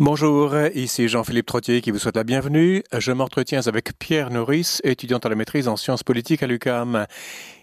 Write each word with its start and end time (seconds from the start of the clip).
Bonjour, 0.00 0.54
ici 0.76 1.08
Jean-Philippe 1.08 1.46
Trottier 1.46 1.80
qui 1.80 1.90
vous 1.90 1.98
souhaite 1.98 2.14
la 2.14 2.22
bienvenue. 2.22 2.84
Je 2.96 3.10
m'entretiens 3.10 3.66
avec 3.66 3.98
Pierre 3.98 4.30
Norris, 4.30 4.78
étudiant 4.84 5.18
à 5.18 5.28
la 5.28 5.34
maîtrise 5.34 5.66
en 5.66 5.76
sciences 5.76 6.04
politiques 6.04 6.44
à 6.44 6.46
l'UCAM. 6.46 7.08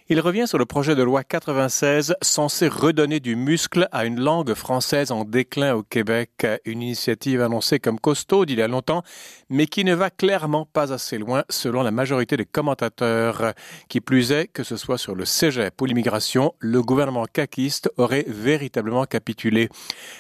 Il 0.08 0.20
revient 0.20 0.48
sur 0.48 0.59
le 0.59 0.67
projet 0.67 0.93
de 0.93 1.01
loi 1.01 1.24
96 1.24 2.13
censé 2.22 2.67
redonner 2.67 3.19
du 3.19 3.35
muscle 3.35 3.90
à 3.92 4.06
une 4.06 4.20
langue 4.20 4.54
française 4.54 5.11
en 5.11 5.25
déclin 5.25 5.74
au 5.74 5.81
Québec, 5.81 6.45
une 6.63 6.83
initiative 6.83 7.42
annoncée 7.42 7.79
comme 7.79 8.00
costaud 8.00 8.45
il 8.45 8.59
y 8.59 8.61
a 8.61 8.68
longtemps, 8.68 9.02
mais 9.49 9.65
qui 9.65 9.83
ne 9.83 9.95
va 9.95 10.11
clairement 10.11 10.68
pas 10.71 10.93
assez 10.93 11.18
loin 11.18 11.43
selon 11.49 11.81
la 11.81 11.89
majorité 11.89 12.38
des 12.38 12.45
commentateurs. 12.45 13.54
Qui 13.89 13.99
plus 13.99 14.31
est, 14.31 14.45
que 14.45 14.61
ce 14.61 14.77
soit 14.77 14.99
sur 14.99 15.15
le 15.15 15.25
cégep 15.25 15.81
ou 15.81 15.86
l'immigration, 15.86 16.53
le 16.59 16.83
gouvernement 16.83 17.25
caquiste 17.25 17.89
aurait 17.97 18.25
véritablement 18.27 19.05
capitulé. 19.05 19.69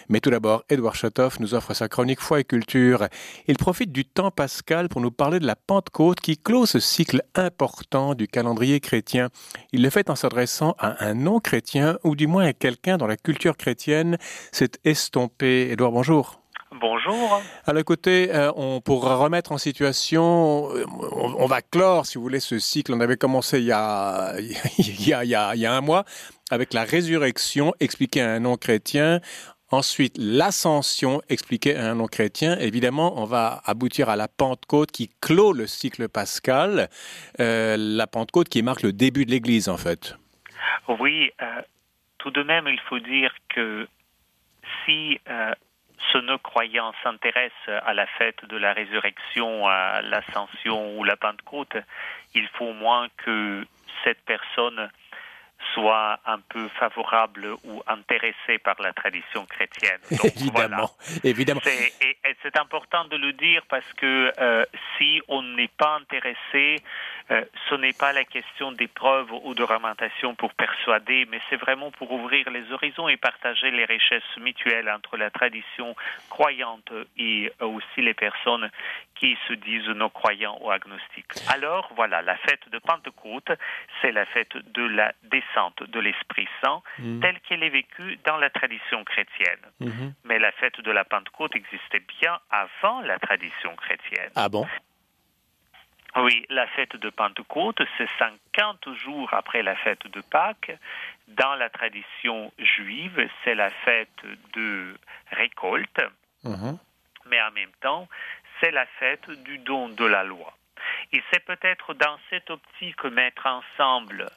Mais 0.09 0.19
tout 0.19 0.31
d'abord, 0.31 0.63
Édouard 0.67 0.95
Chatoff 0.95 1.39
nous 1.39 1.53
offre 1.53 1.75
sa 1.75 1.89
chronique 1.89 2.21
Foi 2.21 2.39
et 2.39 2.43
culture. 2.43 3.07
Il 3.47 3.57
profite 3.57 3.91
du 3.91 4.03
temps 4.03 4.31
pascal 4.31 4.89
pour 4.89 4.99
nous 4.99 5.11
parler 5.11 5.37
de 5.39 5.45
la 5.45 5.55
Pentecôte 5.55 6.21
qui 6.21 6.39
clôt 6.39 6.65
ce 6.65 6.79
cycle 6.79 7.21
important 7.35 8.15
du 8.15 8.27
calendrier 8.27 8.79
chrétien. 8.79 9.29
Il 9.75 9.81
le 9.81 9.89
fait 9.89 10.09
en 10.09 10.15
s'adressant 10.15 10.73
à 10.79 11.05
un 11.05 11.15
non-chrétien, 11.15 11.99
ou 12.05 12.15
du 12.15 12.27
moins 12.27 12.45
à 12.45 12.53
quelqu'un 12.53 12.95
dont 12.95 13.07
la 13.07 13.17
culture 13.17 13.57
chrétienne 13.57 14.17
s'est 14.53 14.71
estompée. 14.85 15.69
Édouard, 15.69 15.91
bonjour. 15.91 16.39
Bonjour. 16.79 17.41
À 17.65 17.73
le 17.73 17.83
côté, 17.83 18.33
euh, 18.33 18.53
on 18.55 18.79
pourra 18.79 19.17
remettre 19.17 19.51
en 19.51 19.57
situation, 19.57 20.69
euh, 20.73 20.85
on, 21.11 21.45
va 21.45 21.61
clore, 21.61 22.05
si 22.05 22.17
vous 22.17 22.21
voulez, 22.23 22.39
ce 22.39 22.57
cycle. 22.57 22.93
On 22.93 23.01
avait 23.01 23.17
commencé 23.17 23.59
il 23.59 23.65
y 23.65 23.73
a, 23.73 24.35
il 24.77 25.09
y 25.09 25.13
a, 25.13 25.25
il 25.25 25.29
y 25.29 25.35
a, 25.35 25.55
il 25.55 25.59
y 25.59 25.65
a 25.65 25.73
un 25.73 25.81
mois 25.81 26.05
avec 26.51 26.73
la 26.73 26.85
résurrection 26.85 27.73
expliquée 27.81 28.21
à 28.21 28.31
un 28.31 28.39
non-chrétien. 28.39 29.19
Ensuite, 29.71 30.15
l'ascension 30.19 31.21
expliquée 31.27 31.75
à 31.75 31.89
un 31.89 31.95
non-chrétien. 31.95 32.57
Évidemment, 32.59 33.19
on 33.19 33.25
va 33.25 33.61
aboutir 33.65 34.09
à 34.09 34.15
la 34.15 34.27
Pentecôte 34.27 34.91
qui 34.91 35.09
clôt 35.21 35.53
le 35.53 35.65
cycle 35.65 36.07
pascal, 36.07 36.87
euh, 37.39 37.75
la 37.77 38.05
Pentecôte 38.05 38.47
qui 38.47 38.61
marque 38.61 38.83
le 38.83 38.93
début 38.93 39.25
de 39.25 39.31
l'Église, 39.31 39.67
en 39.67 39.77
fait. 39.77 40.15
Oui, 40.87 41.31
euh, 41.41 41.61
tout 42.19 42.29
de 42.29 42.43
même, 42.43 42.67
il 42.67 42.79
faut 42.81 42.99
dire 42.99 43.33
que 43.49 43.87
si 44.85 45.19
euh, 45.27 45.55
ce 46.11 46.19
non-croyant 46.19 46.93
s'intéresse 47.03 47.51
à 47.67 47.95
la 47.95 48.05
fête 48.05 48.45
de 48.45 48.57
la 48.57 48.73
résurrection, 48.73 49.67
à 49.67 50.03
l'ascension 50.03 50.95
ou 50.97 51.03
la 51.03 51.15
Pentecôte, 51.17 51.77
il 52.35 52.47
faut 52.49 52.65
au 52.65 52.73
moins 52.73 53.07
que 53.17 53.65
cette 54.03 54.21
personne 54.25 54.89
soit 55.75 56.19
un 56.25 56.39
peu 56.39 56.67
favorable 56.79 57.55
ou 57.65 57.83
intéressé 57.85 58.57
par 58.63 58.81
la 58.81 58.93
tradition 58.93 59.45
chrétienne. 59.45 59.99
évidemment, 60.23 60.89
évidemment. 61.23 61.61
et, 61.65 62.17
c'est 62.41 62.57
important 62.57 63.05
de 63.05 63.17
le 63.17 63.33
dire 63.33 63.61
parce 63.69 63.91
que 63.93 64.31
euh, 64.39 64.65
si 64.97 65.21
on 65.27 65.43
n'est 65.43 65.71
pas 65.77 65.97
intéressé, 66.01 66.81
euh, 67.31 67.43
ce 67.69 67.75
n'est 67.75 67.93
pas 67.93 68.13
la 68.13 68.23
question 68.23 68.71
d'épreuve 68.71 69.31
ou 69.43 69.53
de 69.55 69.63
ramentation 69.63 70.35
pour 70.35 70.53
persuader, 70.53 71.27
mais 71.31 71.39
c'est 71.49 71.55
vraiment 71.55 71.91
pour 71.91 72.11
ouvrir 72.11 72.49
les 72.51 72.71
horizons 72.71 73.07
et 73.07 73.17
partager 73.17 73.71
les 73.71 73.85
richesses 73.85 74.37
mutuelles 74.37 74.89
entre 74.89 75.17
la 75.17 75.31
tradition 75.31 75.95
croyante 76.29 76.91
et 77.17 77.51
aussi 77.59 78.01
les 78.01 78.13
personnes 78.13 78.69
qui 79.15 79.37
se 79.47 79.53
disent 79.53 79.87
non 79.87 80.09
croyants 80.09 80.57
ou 80.61 80.69
agnostiques. 80.69 81.33
Alors 81.49 81.91
voilà, 81.95 82.21
la 82.21 82.37
fête 82.37 82.69
de 82.69 82.77
Pentecôte, 82.79 83.51
c'est 84.01 84.11
la 84.11 84.25
fête 84.25 84.55
de 84.57 84.83
la 84.83 85.13
descente 85.23 85.81
de 85.83 85.99
l'Esprit 85.99 86.47
Saint 86.61 86.81
mm. 86.99 87.21
telle 87.21 87.39
qu'elle 87.41 87.63
est 87.63 87.69
vécue 87.69 88.19
dans 88.25 88.37
la 88.37 88.49
tradition 88.49 89.03
chrétienne. 89.03 89.61
Mm-hmm. 89.81 90.13
Mais 90.25 90.37
la 90.37 90.51
fête 90.51 90.79
de 90.81 90.91
la 90.91 91.05
Pentecôte 91.05 91.55
existait 91.55 92.03
bien 92.21 92.37
avant 92.49 93.01
la 93.01 93.17
tradition 93.17 93.75
chrétienne. 93.75 94.31
Ah 94.35 94.49
bon? 94.49 94.67
Oui, 96.23 96.45
la 96.49 96.65
fête 96.67 96.95
de 96.95 97.09
Pentecôte, 97.09 97.81
c'est 97.97 98.09
50 98.19 98.93
jours 98.95 99.33
après 99.33 99.63
la 99.63 99.75
fête 99.75 100.07
de 100.07 100.21
Pâques. 100.21 100.71
Dans 101.27 101.55
la 101.55 101.69
tradition 101.69 102.51
juive, 102.57 103.29
c'est 103.43 103.55
la 103.55 103.69
fête 103.69 104.23
de 104.53 104.95
récolte, 105.31 106.01
mm-hmm. 106.43 106.77
mais 107.25 107.41
en 107.41 107.51
même 107.51 107.71
temps, 107.81 108.07
c'est 108.59 108.71
la 108.71 108.85
fête 108.85 109.29
du 109.43 109.57
don 109.57 109.89
de 109.89 110.05
la 110.05 110.23
loi. 110.23 110.55
Et 111.11 111.21
c'est 111.31 111.43
peut-être 111.43 111.93
dans 111.93 112.17
cette 112.29 112.49
optique 112.49 113.03
mettre 113.05 113.45
ensemble 113.45 114.27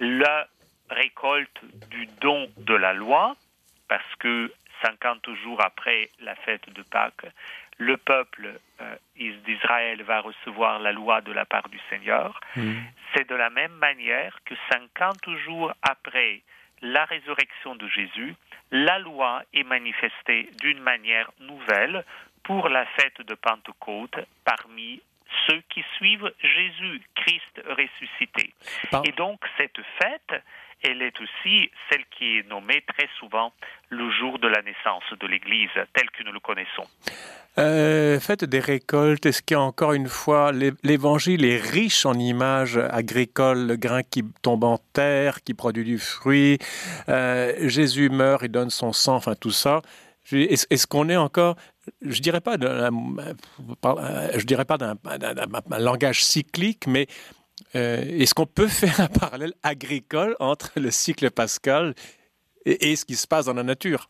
la 0.00 0.46
récolte 0.90 1.60
du 1.90 2.06
don 2.20 2.50
de 2.58 2.74
la 2.74 2.92
loi, 2.92 3.36
parce 3.88 4.14
que 4.18 4.52
50 4.86 5.34
jours 5.42 5.60
après 5.60 6.10
la 6.20 6.34
fête 6.36 6.68
de 6.72 6.82
Pâques, 6.82 7.26
le 7.78 7.96
peuple 7.96 8.58
euh, 8.80 8.96
d'Israël 9.16 10.02
va 10.02 10.20
recevoir 10.20 10.78
la 10.78 10.92
loi 10.92 11.20
de 11.20 11.32
la 11.32 11.44
part 11.44 11.68
du 11.68 11.78
Seigneur. 11.90 12.40
Mm. 12.54 12.72
C'est 13.14 13.28
de 13.28 13.34
la 13.34 13.50
même 13.50 13.72
manière 13.72 14.38
que 14.44 14.54
50 14.70 15.36
jours 15.44 15.72
après 15.82 16.42
la 16.82 17.04
résurrection 17.04 17.74
de 17.74 17.88
Jésus, 17.88 18.34
la 18.70 18.98
loi 18.98 19.42
est 19.52 19.64
manifestée 19.64 20.50
d'une 20.60 20.80
manière 20.80 21.30
nouvelle 21.40 22.04
pour 22.42 22.68
la 22.68 22.86
fête 22.86 23.20
de 23.22 23.34
Pentecôte 23.34 24.18
parmi 24.44 25.00
ceux 25.46 25.62
qui 25.68 25.84
suivent 25.96 26.32
Jésus, 26.40 27.02
Christ 27.14 27.62
ressuscité. 27.68 28.54
Et 29.04 29.12
donc 29.12 29.40
cette 29.56 29.80
fête, 30.00 30.42
elle 30.82 31.02
est 31.02 31.20
aussi 31.20 31.70
celle 31.90 32.04
qui 32.16 32.38
est 32.38 32.48
nommée 32.48 32.82
très 32.86 33.08
souvent 33.18 33.52
le 33.88 34.10
jour 34.10 34.38
de 34.38 34.48
la 34.48 34.62
naissance 34.62 35.04
de 35.18 35.26
l'Église, 35.26 35.70
tel 35.94 36.10
que 36.10 36.22
nous 36.24 36.32
le 36.32 36.40
connaissons. 36.40 36.86
Euh, 37.58 38.20
fête 38.20 38.44
des 38.44 38.60
récoltes, 38.60 39.24
est-ce 39.24 39.40
qu'il 39.40 39.56
y 39.56 39.58
a 39.58 39.62
encore 39.62 39.94
une 39.94 40.08
fois, 40.08 40.52
l'Évangile 40.82 41.44
est 41.44 41.56
riche 41.56 42.04
en 42.04 42.12
images 42.14 42.76
agricoles, 42.76 43.66
le 43.66 43.76
grain 43.76 44.02
qui 44.02 44.22
tombe 44.42 44.64
en 44.64 44.78
terre, 44.92 45.42
qui 45.42 45.54
produit 45.54 45.84
du 45.84 45.98
fruit, 45.98 46.58
euh, 47.08 47.54
Jésus 47.66 48.10
meurt, 48.10 48.42
il 48.44 48.50
donne 48.50 48.70
son 48.70 48.92
sang, 48.92 49.16
enfin 49.16 49.34
tout 49.34 49.52
ça. 49.52 49.80
Est-ce 50.30 50.86
qu'on 50.86 51.08
est 51.08 51.16
encore, 51.16 51.56
je 52.02 52.20
dirais 52.20 52.40
pas, 52.40 52.56
je 52.58 54.44
dirais 54.44 54.64
pas 54.64 54.76
d'un 54.76 55.78
langage 55.78 56.24
cyclique, 56.24 56.86
mais 56.86 57.06
euh, 57.74 58.02
est-ce 58.02 58.34
qu'on 58.34 58.46
peut 58.46 58.68
faire 58.82 59.00
un 59.00 59.08
parallèle 59.08 59.54
agricole 59.62 60.36
entre 60.40 60.78
le 60.78 60.90
cycle 60.90 61.30
pascal 61.30 61.94
et, 62.64 62.96
ce 62.96 63.04
qui 63.04 63.14
se 63.14 63.26
passe 63.26 63.46
dans 63.46 63.54
la 63.54 63.62
nature? 63.62 64.08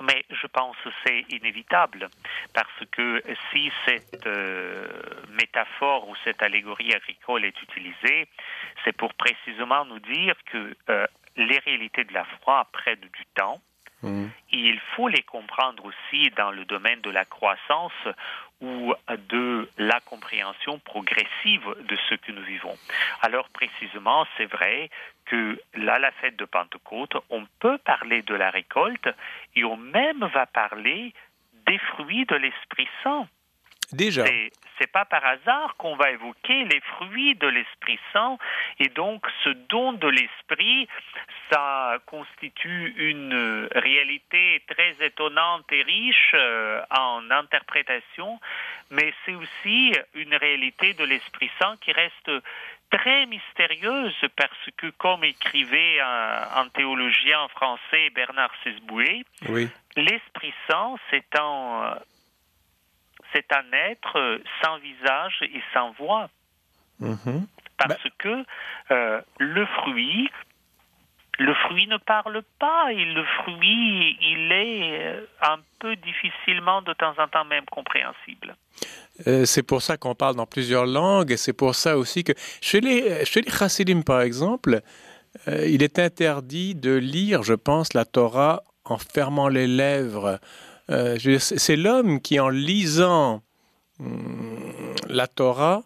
Mais 0.00 0.24
je 0.30 0.46
pense 0.46 0.76
que 0.84 0.90
c'est 1.04 1.24
inévitable, 1.30 2.08
parce 2.54 2.84
que 2.92 3.20
si 3.50 3.72
cette 3.84 4.26
euh, 4.26 4.86
métaphore 5.30 6.08
ou 6.08 6.14
cette 6.22 6.40
allégorie 6.40 6.94
agricole 6.94 7.44
est 7.44 7.62
utilisée, 7.62 8.28
c'est 8.84 8.96
pour 8.96 9.12
précisément 9.14 9.84
nous 9.86 9.98
dire 9.98 10.36
que 10.52 10.76
euh, 10.88 11.06
les 11.36 11.58
réalités 11.58 12.04
de 12.04 12.14
la 12.14 12.24
foi 12.44 12.68
prennent 12.72 13.00
du 13.00 13.26
temps, 13.34 13.60
Mmh. 14.02 14.26
il 14.52 14.78
faut 14.94 15.08
les 15.08 15.22
comprendre 15.22 15.84
aussi 15.84 16.30
dans 16.36 16.52
le 16.52 16.64
domaine 16.64 17.00
de 17.00 17.10
la 17.10 17.24
croissance 17.24 17.92
ou 18.60 18.94
de 19.28 19.68
la 19.76 19.98
compréhension 20.00 20.78
progressive 20.78 21.66
de 21.80 21.96
ce 22.08 22.14
que 22.14 22.30
nous 22.30 22.42
vivons. 22.42 22.76
Alors 23.22 23.48
précisément, 23.48 24.24
c'est 24.36 24.46
vrai 24.46 24.90
que 25.26 25.60
là, 25.74 25.98
la 25.98 26.12
fête 26.12 26.36
de 26.36 26.44
Pentecôte, 26.44 27.16
on 27.30 27.46
peut 27.58 27.78
parler 27.78 28.22
de 28.22 28.34
la 28.34 28.50
récolte 28.50 29.08
et 29.54 29.64
on 29.64 29.76
même 29.76 30.24
va 30.32 30.46
parler 30.46 31.12
des 31.66 31.78
fruits 31.78 32.24
de 32.26 32.36
l'Esprit 32.36 32.88
Saint. 33.02 33.26
Déjà. 33.92 34.24
C'est 34.78 34.92
pas 34.92 35.04
par 35.04 35.24
hasard 35.24 35.74
qu'on 35.76 35.96
va 35.96 36.12
évoquer 36.12 36.64
les 36.64 36.80
fruits 36.80 37.34
de 37.34 37.48
l'Esprit 37.48 37.98
Saint. 38.12 38.38
Et 38.78 38.88
donc 38.90 39.26
ce 39.42 39.48
don 39.48 39.92
de 39.92 40.06
l'Esprit, 40.06 40.86
ça 41.50 41.96
constitue 42.06 42.94
une 42.96 43.68
réalité 43.74 44.62
très 44.68 44.94
étonnante 45.00 45.64
et 45.72 45.82
riche 45.82 46.32
euh, 46.34 46.80
en 46.90 47.28
interprétation, 47.30 48.38
mais 48.90 49.12
c'est 49.24 49.34
aussi 49.34 49.94
une 50.14 50.34
réalité 50.34 50.94
de 50.94 51.04
l'Esprit 51.04 51.50
Saint 51.58 51.76
qui 51.80 51.92
reste 51.92 52.30
très 52.90 53.26
mystérieuse 53.26 54.14
parce 54.36 54.70
que, 54.76 54.88
comme 54.90 55.24
écrivait 55.24 56.00
un, 56.00 56.68
théologien 56.74 57.48
français 57.48 58.10
Bernard 58.14 58.52
Sesboué, 58.62 59.24
l'Esprit 59.96 60.54
Saint, 60.68 60.96
c'est 61.10 61.36
un 61.36 61.98
c'est 63.38 63.54
un 63.54 63.72
être 63.72 64.40
sans 64.62 64.78
visage 64.78 65.38
et 65.42 65.62
sans 65.72 65.92
voix. 65.92 66.28
Mhm. 67.00 67.46
Parce 67.76 68.02
bah 68.02 68.10
que 68.18 68.44
euh, 68.90 69.20
le 69.38 69.66
fruit, 69.66 70.28
le 71.38 71.54
fruit 71.54 71.86
ne 71.86 71.96
parle 71.96 72.42
pas 72.58 72.92
et 72.92 73.04
le 73.04 73.24
fruit, 73.24 74.18
il 74.20 74.52
est 74.52 75.06
euh, 75.06 75.26
un 75.42 75.58
peu 75.78 75.94
difficilement, 75.96 76.82
de 76.82 76.92
temps 76.94 77.14
en 77.18 77.28
temps 77.28 77.44
même, 77.44 77.64
compréhensible. 77.66 78.56
Euh, 79.28 79.44
c'est 79.44 79.62
pour 79.62 79.82
ça 79.82 79.96
qu'on 79.96 80.16
parle 80.16 80.34
dans 80.34 80.46
plusieurs 80.46 80.86
langues 80.86 81.30
et 81.30 81.36
c'est 81.36 81.52
pour 81.52 81.76
ça 81.76 81.96
aussi 81.96 82.24
que 82.24 82.32
chez 82.60 82.80
les, 82.80 83.24
chez 83.24 83.42
les 83.42 83.50
chassidim, 83.50 84.02
par 84.02 84.22
exemple, 84.22 84.80
il 85.46 85.84
est 85.84 86.00
interdit 86.00 86.74
de 86.74 86.94
lire, 86.94 87.44
je 87.44 87.54
pense, 87.54 87.94
la 87.94 88.04
Torah 88.04 88.64
en 88.84 88.98
fermant 88.98 89.48
les 89.48 89.68
lèvres 89.68 90.40
c'est 90.88 91.76
l'homme 91.76 92.20
qui, 92.20 92.40
en 92.40 92.48
lisant 92.48 93.42
hum, 94.00 94.94
la 95.08 95.26
Torah, 95.26 95.82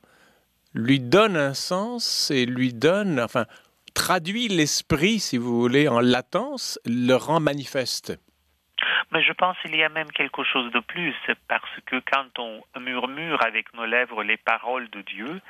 lui 0.75 1.01
donne 1.01 1.37
un 1.37 1.55
sens 1.55 2.31
et 2.31 2.47
lui 2.47 2.73
donne, 2.73 3.21
enfin, 3.21 3.47
traduit 3.95 4.49
l'esprit, 4.49 5.21
si 5.21 5.37
vous 5.37 5.61
voulez, 5.61 5.89
en 5.89 6.01
latence, 6.01 6.79
le 6.87 7.15
rend 7.15 7.41
manifeste. 7.41 8.19
Mais 9.13 9.23
je 9.23 9.33
pense 9.33 9.57
qu'il 9.61 9.77
y 9.77 9.83
a 9.83 9.91
même 9.91 10.11
quelque 10.11 10.43
chose 10.43 10.73
de 10.73 10.81
plus, 10.81 11.15
parce 11.47 11.71
que 11.85 11.97
quand 12.11 12.39
on 12.39 12.63
murmure 12.81 13.45
avec 13.45 13.73
nos 13.75 13.85
lèvres 13.85 14.23
les 14.23 14.39
paroles 14.39 14.89
de 14.91 15.03
Dieu, 15.03 15.41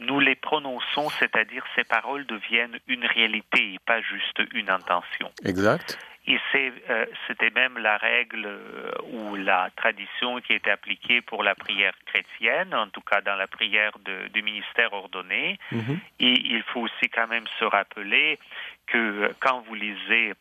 nous 0.00 0.20
les 0.20 0.34
prononçons, 0.34 1.08
c'est-à-dire 1.18 1.64
ces 1.74 1.84
paroles 1.84 2.26
deviennent 2.26 2.78
une 2.86 3.06
réalité 3.06 3.74
et 3.74 3.78
pas 3.86 4.02
juste 4.02 4.42
une 4.52 4.68
intention. 4.68 5.30
Exact. 5.44 5.98
Et 6.28 6.38
euh, 6.54 7.06
c'était 7.26 7.50
même 7.50 7.78
la 7.78 7.96
règle 7.98 8.46
euh, 8.46 8.90
ou 9.12 9.36
la 9.36 9.70
tradition 9.76 10.40
qui 10.40 10.54
était 10.54 10.70
appliquée 10.70 11.20
pour 11.20 11.44
la 11.44 11.54
prière 11.54 11.94
chrétienne, 12.06 12.74
en 12.74 12.88
tout 12.88 13.00
cas 13.00 13.20
dans 13.20 13.36
la 13.36 13.46
prière 13.46 13.92
du 14.32 14.42
ministère 14.42 14.92
ordonné. 14.92 15.58
Mm-hmm. 15.72 15.98
Et 16.20 16.32
il 16.32 16.62
faut 16.64 16.80
aussi 16.80 17.08
quand 17.14 17.28
même 17.28 17.46
se 17.58 17.64
rappeler 17.64 18.38
que 18.86 19.32
quand 19.40 19.60
vous 19.68 19.74
lisez 19.74 20.34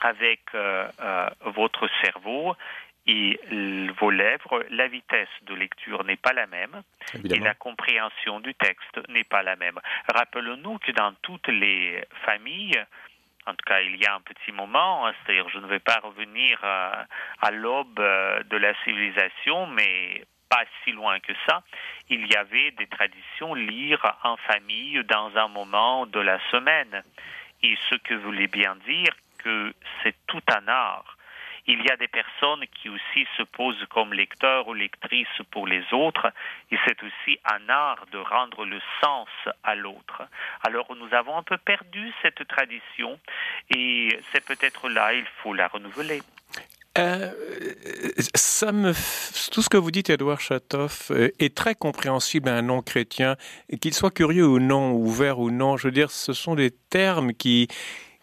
avec 0.00 0.40
euh, 0.54 0.88
votre 1.44 1.88
cerveau, 2.02 2.56
et 3.06 3.40
vos 3.98 4.10
lèvres, 4.10 4.64
la 4.70 4.86
vitesse 4.86 5.28
de 5.42 5.54
lecture 5.54 6.04
n'est 6.04 6.16
pas 6.16 6.32
la 6.32 6.46
même 6.46 6.82
et 7.14 7.38
la 7.38 7.54
compréhension 7.54 8.40
du 8.40 8.54
texte 8.54 9.00
n'est 9.08 9.24
pas 9.24 9.42
la 9.42 9.56
même. 9.56 9.80
Rappelons-nous 10.14 10.78
que 10.78 10.92
dans 10.92 11.12
toutes 11.22 11.48
les 11.48 12.04
familles, 12.24 12.78
en 13.46 13.52
tout 13.52 13.64
cas 13.66 13.80
il 13.80 13.96
y 13.96 14.06
a 14.06 14.14
un 14.14 14.20
petit 14.20 14.52
moment, 14.52 15.06
hein, 15.06 15.14
c'est-à-dire 15.24 15.48
je 15.48 15.58
ne 15.58 15.66
vais 15.66 15.78
pas 15.78 16.00
revenir 16.02 16.58
à, 16.62 17.06
à 17.40 17.50
l'aube 17.50 17.98
euh, 17.98 18.42
de 18.44 18.56
la 18.56 18.74
civilisation, 18.84 19.66
mais 19.66 20.24
pas 20.48 20.64
si 20.82 20.92
loin 20.92 21.20
que 21.20 21.32
ça, 21.46 21.62
il 22.08 22.26
y 22.26 22.34
avait 22.34 22.72
des 22.72 22.86
traditions 22.88 23.54
lire 23.54 24.04
en 24.24 24.36
famille 24.36 25.02
dans 25.04 25.36
un 25.36 25.48
moment 25.48 26.06
de 26.06 26.20
la 26.20 26.38
semaine. 26.50 27.04
Et 27.62 27.76
ce 27.88 27.94
que 27.94 28.14
voulait 28.14 28.48
bien 28.48 28.74
dire 28.86 29.14
que 29.38 29.72
c'est 30.02 30.16
tout 30.26 30.42
un 30.48 30.66
art 30.66 31.16
il 31.66 31.82
y 31.84 31.90
a 31.90 31.96
des 31.96 32.08
personnes 32.08 32.64
qui 32.74 32.88
aussi 32.88 33.26
se 33.36 33.42
posent 33.42 33.84
comme 33.90 34.12
lecteurs 34.12 34.68
ou 34.68 34.74
lectrices 34.74 35.26
pour 35.50 35.66
les 35.66 35.84
autres, 35.92 36.32
et 36.70 36.76
c'est 36.86 37.02
aussi 37.02 37.38
un 37.44 37.68
art 37.68 38.06
de 38.12 38.18
rendre 38.18 38.64
le 38.64 38.80
sens 39.02 39.28
à 39.62 39.74
l'autre. 39.74 40.22
Alors 40.62 40.94
nous 40.96 41.12
avons 41.14 41.36
un 41.36 41.42
peu 41.42 41.58
perdu 41.58 42.12
cette 42.22 42.46
tradition, 42.46 43.18
et 43.74 44.18
c'est 44.32 44.44
peut-être 44.44 44.88
là, 44.88 45.12
il 45.14 45.26
faut 45.42 45.54
la 45.54 45.68
renouveler. 45.68 46.22
Euh, 46.98 47.30
ça 48.34 48.72
me, 48.72 48.92
tout 49.52 49.62
ce 49.62 49.68
que 49.68 49.76
vous 49.76 49.92
dites, 49.92 50.10
Edouard 50.10 50.40
Chatoff, 50.40 51.12
euh, 51.12 51.30
est 51.38 51.56
très 51.56 51.76
compréhensible 51.76 52.48
à 52.48 52.56
un 52.56 52.62
non-chrétien, 52.62 53.36
qu'il 53.80 53.94
soit 53.94 54.10
curieux 54.10 54.46
ou 54.46 54.58
non, 54.58 54.92
ouvert 54.92 55.38
ou 55.38 55.50
non. 55.50 55.76
Je 55.76 55.86
veux 55.86 55.92
dire, 55.92 56.10
ce 56.10 56.32
sont 56.32 56.56
des 56.56 56.72
termes 56.72 57.32
qui, 57.32 57.68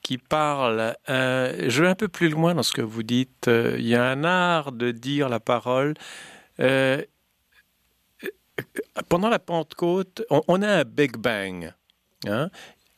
qui 0.07 0.17
parle. 0.17 0.95
Euh, 1.09 1.65
je 1.67 1.83
vais 1.83 1.89
un 1.89 1.95
peu 1.95 2.07
plus 2.07 2.29
loin 2.29 2.55
dans 2.55 2.63
ce 2.63 2.71
que 2.71 2.81
vous 2.81 3.03
dites. 3.03 3.49
Euh, 3.49 3.75
il 3.77 3.85
y 3.85 3.93
a 3.93 4.05
un 4.05 4.23
art 4.23 4.71
de 4.71 4.91
dire 4.91 5.27
la 5.27 5.41
parole. 5.41 5.95
Euh, 6.61 7.01
pendant 9.09 9.27
la 9.27 9.37
Pentecôte, 9.37 10.23
on, 10.29 10.61
a 10.61 10.67
un 10.67 10.83
Big 10.85 11.17
Bang. 11.17 11.73
Hein. 12.25 12.49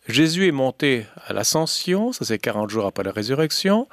Jésus 0.07 0.47
est 0.47 0.51
monté 0.51 1.07
à 1.25 1.33
l'ascension, 1.33 2.13
ça 2.13 2.25
c'est 2.25 2.37
40 2.37 2.69
jours 2.69 2.85
après 2.85 3.03
la 3.03 3.11
résurrection. 3.11 3.87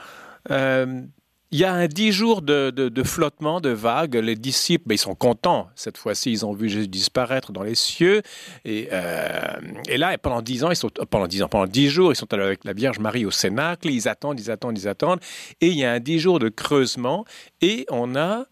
Il 1.52 1.60
y 1.60 1.64
a 1.64 1.72
un 1.72 1.87
dix 1.87 2.10
jours 2.10 2.43
de, 2.43 3.02
flottement, 3.04 3.60
de 3.60 3.70
vagues. 3.70 4.16
Les 4.16 4.34
disciples, 4.34 4.84
ben, 4.88 4.94
ils 4.94 4.98
sont 4.98 5.14
contents. 5.14 5.69
Cette 5.76 5.96
fois-ci, 5.96 6.32
ils 6.32 6.44
ont 6.44 6.52
vu 6.52 6.69
Jésus 6.69 6.88
disparaître 6.88 7.52
dans 7.52 7.62
les 7.62 7.76
cieux. 7.76 8.22
Et, 8.64 8.88
euh, 8.93 9.56
et 9.88 9.96
là, 9.96 10.19
pendant 10.19 10.43
dix 10.43 10.64
ans, 10.64 10.70
ils 10.70 10.76
sont, 10.76 10.90
pendant 11.08 11.28
dix 11.28 11.43
ans, 11.43 11.48
pendant 11.48 11.66
dix 11.66 11.88
jours, 11.88 12.12
ils 12.12 12.16
sont 12.16 12.32
allés 12.34 12.43
avec 12.43 12.64
la 12.64 12.72
Vierge 12.72 12.98
Marie 12.98 13.25
au 13.25 13.31
Cénacle. 13.31 13.88
Ils 13.90 14.08
attendent, 14.08 14.40
ils 14.40 14.50
attendent, 14.50 14.76
ils 14.76 14.88
attendent. 14.88 15.20
Et 15.60 15.69
il 15.69 15.78
y 15.78 15.84
a 15.84 15.93
un 15.93 16.00
dix 16.00 16.19
jours 16.19 16.40
de 16.40 16.48
creusement. 16.48 17.25
Et 17.60 17.87
on 17.90 18.16
a 18.16 18.46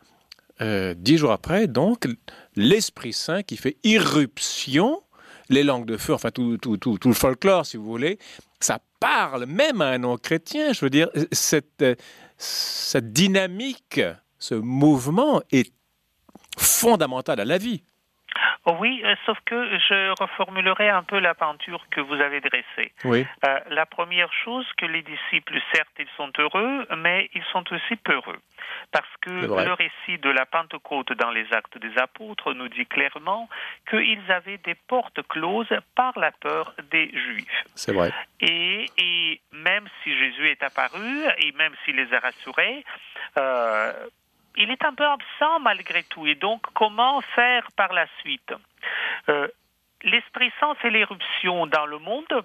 euh, 0.61 0.95
dix 0.97 1.19
jours 1.19 1.33
après, 1.33 1.67
donc, 1.67 2.07
l'Esprit 2.55 3.13
Saint 3.13 3.43
qui 3.43 3.57
fait 3.57 3.77
irruption 3.83 5.01
les 5.51 5.63
langues 5.63 5.85
de 5.85 5.97
feu, 5.97 6.15
enfin 6.15 6.31
tout, 6.31 6.57
tout, 6.59 6.77
tout, 6.77 6.97
tout, 6.97 7.09
le 7.09 7.15
folklore, 7.15 7.67
si 7.67 7.77
vous 7.77 7.85
voulez, 7.85 8.19
ça 8.61 8.79
parle 8.99 9.45
même 9.45 9.83
à 9.83 9.89
un 9.89 9.99
non-chrétien. 9.99 10.73
Je 10.73 10.81
veux 10.81 10.91
dire, 10.91 11.09
cette, 11.33 11.85
cette 12.45 13.13
dynamique, 13.13 14.01
ce 14.39 14.55
mouvement 14.55 15.43
est 15.51 15.73
fondamental 16.59 17.41
à 17.41 17.45
la 17.45 17.59
vie. 17.59 17.83
Oui, 18.67 19.03
euh, 19.05 19.15
sauf 19.27 19.39
que 19.45 19.79
je 19.79 20.11
reformulerai 20.21 20.89
un 20.89 21.03
peu 21.03 21.19
la 21.19 21.35
peinture 21.35 21.85
que 21.91 22.01
vous 22.01 22.15
avez 22.15 22.41
dressée. 22.41 22.93
Oui. 23.05 23.27
Euh, 23.47 23.61
la 23.69 23.85
première 23.85 24.33
chose, 24.33 24.67
que 24.79 24.87
les 24.87 25.03
disciples, 25.03 25.59
certes, 25.75 25.93
ils 25.99 26.09
sont 26.17 26.33
heureux, 26.39 26.87
mais 26.97 27.29
ils 27.35 27.45
sont 27.53 27.65
aussi 27.73 27.97
peureux. 27.97 28.39
Parce 28.91 29.09
que 29.21 29.31
le 29.31 29.73
récit 29.75 30.19
de 30.19 30.31
la 30.31 30.47
Pentecôte 30.47 31.13
dans 31.13 31.31
les 31.31 31.47
actes 31.53 31.77
des 31.79 31.97
apôtres 31.99 32.55
nous 32.55 32.69
dit 32.69 32.87
clairement 32.87 33.49
qu'ils 33.91 34.31
avaient 34.31 34.59
des 34.59 34.75
portes 34.75 35.21
closes 35.29 35.77
par 35.95 36.19
la 36.19 36.33
peur 36.33 36.75
des 36.91 37.11
Juifs. 37.11 37.65
C'est 37.75 37.93
vrai. 37.93 38.13
Et, 38.41 38.87
et, 38.97 39.41
même 39.53 39.87
si 40.03 40.17
Jésus 40.17 40.49
est 40.49 40.63
apparu, 40.63 41.25
et 41.39 41.53
même 41.53 41.73
s'il 41.85 41.97
les 41.97 42.13
a 42.15 42.21
rassurés, 42.21 42.85
euh, 43.39 43.93
il 44.57 44.71
est 44.71 44.85
un 44.85 44.95
peu 44.95 45.05
absent 45.05 45.61
malgré 45.61 46.03
tout. 46.05 46.27
Et 46.27 46.35
donc, 46.35 46.63
comment 46.75 47.21
faire 47.21 47.71
par 47.73 47.93
la 47.93 48.07
suite? 48.21 48.53
Euh, 49.29 49.49
L'Esprit 50.03 50.53
Saint 50.61 50.75
fait 50.77 50.91
l'éruption 50.91 51.67
dans 51.67 51.87
le 51.87 51.99
monde. 51.99 52.45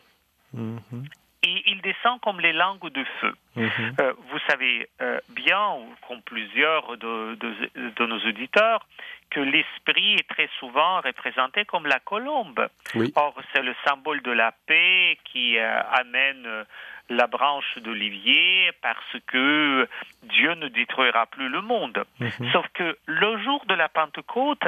Mhm. 0.53 1.05
Et 1.43 1.63
il 1.71 1.81
descend 1.81 2.19
comme 2.19 2.41
les 2.41 2.51
langues 2.51 2.89
de 2.89 3.03
feu. 3.21 3.33
Mhm. 3.55 3.95
Euh, 3.99 4.13
vous 4.29 4.39
savez 4.49 4.89
euh, 5.01 5.19
bien, 5.29 5.77
comme 6.07 6.21
plusieurs 6.21 6.97
de, 6.97 7.35
de, 7.35 8.05
nos 8.05 8.19
auditeurs, 8.27 8.85
que 9.29 9.39
l'esprit 9.39 10.15
est 10.15 10.27
très 10.27 10.49
souvent 10.59 10.99
représenté 10.99 11.63
comme 11.63 11.85
la 11.85 11.99
colombe. 11.99 12.67
Or, 13.15 13.35
c'est 13.53 13.61
le 13.61 13.75
symbole 13.85 14.21
de 14.21 14.31
la 14.31 14.53
paix 14.67 15.17
qui 15.25 15.57
amène 15.57 16.65
la 17.09 17.27
branche 17.27 17.77
d'olivier 17.79 18.71
parce 18.81 19.17
que 19.27 19.87
Dieu 20.23 20.53
ne 20.55 20.67
détruira 20.67 21.25
plus 21.25 21.49
le 21.49 21.61
monde. 21.61 22.05
Mhm. 22.19 22.51
Sauf 22.51 22.67
que 22.73 22.97
le 23.05 23.37
jour 23.43 23.65
de 23.65 23.73
la 23.73 23.89
Pentecôte, 23.89 24.67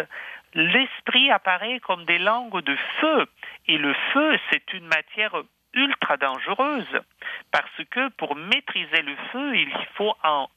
l'Esprit 0.53 1.31
apparaît 1.31 1.79
comme 1.79 2.05
des 2.05 2.19
langues 2.19 2.61
de 2.63 2.75
feu. 2.99 3.25
Et 3.67 3.77
le 3.77 3.93
feu, 4.13 4.37
c'est 4.49 4.73
une 4.73 4.87
matière 4.87 5.35
ultra 5.73 6.17
dangereuse 6.17 6.99
parce 7.51 7.83
que 7.89 8.09
pour 8.09 8.35
maîtriser 8.35 9.01
le 9.01 9.15
feu, 9.31 9.55
il 9.55 9.71
faut 9.95 10.13
en 10.23 10.49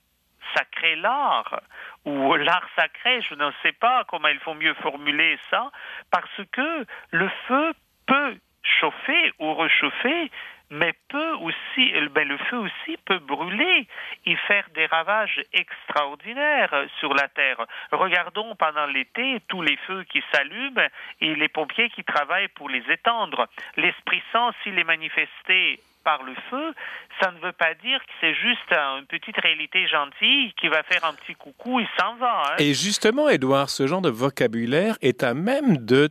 sacrer 0.54 0.96
l'art 0.96 1.60
ou 2.04 2.34
l'art 2.34 2.68
sacré, 2.76 3.22
je 3.22 3.34
ne 3.34 3.50
sais 3.62 3.72
pas 3.72 4.04
comment 4.04 4.28
il 4.28 4.38
faut 4.40 4.54
mieux 4.54 4.74
formuler 4.74 5.38
ça, 5.50 5.70
parce 6.10 6.40
que 6.52 6.86
le 7.10 7.30
feu 7.48 7.72
peut 8.06 8.36
chauffer 8.62 9.32
ou 9.38 9.54
réchauffer, 9.54 10.30
mais 10.70 10.94
peut 11.08 11.32
aussi, 11.34 11.92
ben 12.10 12.26
le 12.26 12.38
feu 12.38 12.56
aussi 12.58 12.96
peut 13.04 13.18
brûler 13.18 13.86
et 14.26 14.36
faire 14.48 14.66
des 14.74 14.86
ravages 14.86 15.42
extraordinaires 15.52 16.86
sur 16.98 17.14
la 17.14 17.28
terre. 17.28 17.66
Regardons 17.92 18.54
pendant 18.56 18.86
l'été 18.86 19.40
tous 19.48 19.62
les 19.62 19.76
feux 19.86 20.04
qui 20.04 20.22
s'allument 20.32 20.88
et 21.20 21.34
les 21.34 21.48
pompiers 21.48 21.90
qui 21.90 22.04
travaillent 22.04 22.48
pour 22.48 22.68
les 22.68 22.82
étendre. 22.90 23.46
L'Esprit 23.76 24.22
Saint, 24.32 24.52
s'il 24.62 24.78
est 24.78 24.84
manifesté 24.84 25.80
par 26.04 26.22
le 26.22 26.34
feu, 26.50 26.74
ça 27.20 27.30
ne 27.32 27.38
veut 27.38 27.52
pas 27.52 27.74
dire 27.74 27.98
que 28.00 28.12
c'est 28.20 28.34
juste 28.34 28.72
une 28.72 29.06
petite 29.06 29.36
réalité 29.40 29.88
gentille 29.88 30.52
qui 30.60 30.68
va 30.68 30.82
faire 30.82 31.04
un 31.04 31.14
petit 31.14 31.34
coucou 31.34 31.80
et 31.80 31.86
s'en 31.98 32.14
va. 32.16 32.42
Hein. 32.46 32.56
Et 32.58 32.74
justement, 32.74 33.28
Edouard, 33.28 33.70
ce 33.70 33.86
genre 33.86 34.02
de 34.02 34.10
vocabulaire 34.10 34.96
est 35.00 35.22
à 35.22 35.34
même 35.34 35.78
de 35.78 36.10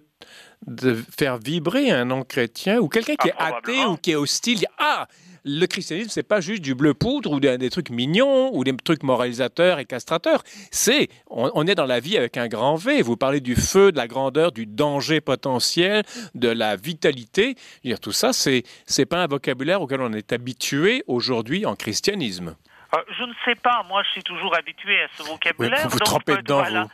de 0.67 0.93
faire 0.95 1.37
vibrer 1.37 1.91
un 1.91 2.05
non-chrétien 2.05 2.79
ou 2.79 2.87
quelqu'un 2.87 3.15
qui 3.15 3.29
ah, 3.37 3.49
est 3.49 3.53
athée 3.53 3.85
ou 3.85 3.97
qui 3.97 4.11
est 4.11 4.15
hostile. 4.15 4.65
Ah, 4.77 5.07
le 5.45 5.65
christianisme, 5.65 6.09
c'est 6.09 6.23
pas 6.23 6.39
juste 6.39 6.61
du 6.61 6.73
bleu 6.73 6.93
poudre 6.93 7.31
ou 7.31 7.39
des, 7.39 7.69
trucs 7.69 7.89
mignons 7.89 8.55
ou 8.55 8.63
des 8.63 8.75
trucs 8.77 9.03
moralisateurs 9.03 9.79
et 9.79 9.85
castrateurs. 9.85 10.43
C'est, 10.71 11.09
on, 11.27 11.67
est 11.67 11.75
dans 11.75 11.85
la 11.85 11.99
vie 11.99 12.17
avec 12.17 12.37
un 12.37 12.47
grand 12.47 12.75
V. 12.75 13.01
Vous 13.01 13.17
parlez 13.17 13.41
du 13.41 13.55
feu, 13.55 13.91
de 13.91 13.97
la 13.97 14.07
grandeur, 14.07 14.51
du 14.51 14.65
danger 14.65 15.21
potentiel, 15.21 16.03
de 16.33 16.49
la 16.49 16.75
vitalité. 16.75 17.55
Dire, 17.83 17.99
tout 17.99 18.11
ça, 18.11 18.31
c'est, 18.31 18.63
c'est 18.85 19.05
pas 19.05 19.23
un 19.23 19.27
vocabulaire 19.27 19.81
auquel 19.81 20.01
on 20.01 20.13
est 20.13 20.31
habitué 20.31 21.03
aujourd'hui 21.07 21.65
en 21.65 21.75
christianisme. 21.75 22.55
Euh, 22.95 22.99
je 23.17 23.23
ne 23.23 23.33
sais 23.43 23.55
pas. 23.55 23.83
Moi, 23.87 24.03
je 24.03 24.11
suis 24.11 24.23
toujours 24.23 24.55
habitué 24.55 25.01
à 25.01 25.07
ce 25.17 25.23
vocabulaire. 25.23 25.83
vous 25.83 25.89
vous 25.89 25.99
trompez 25.99 26.37
dedans, 26.37 26.63
vous. 26.63 26.89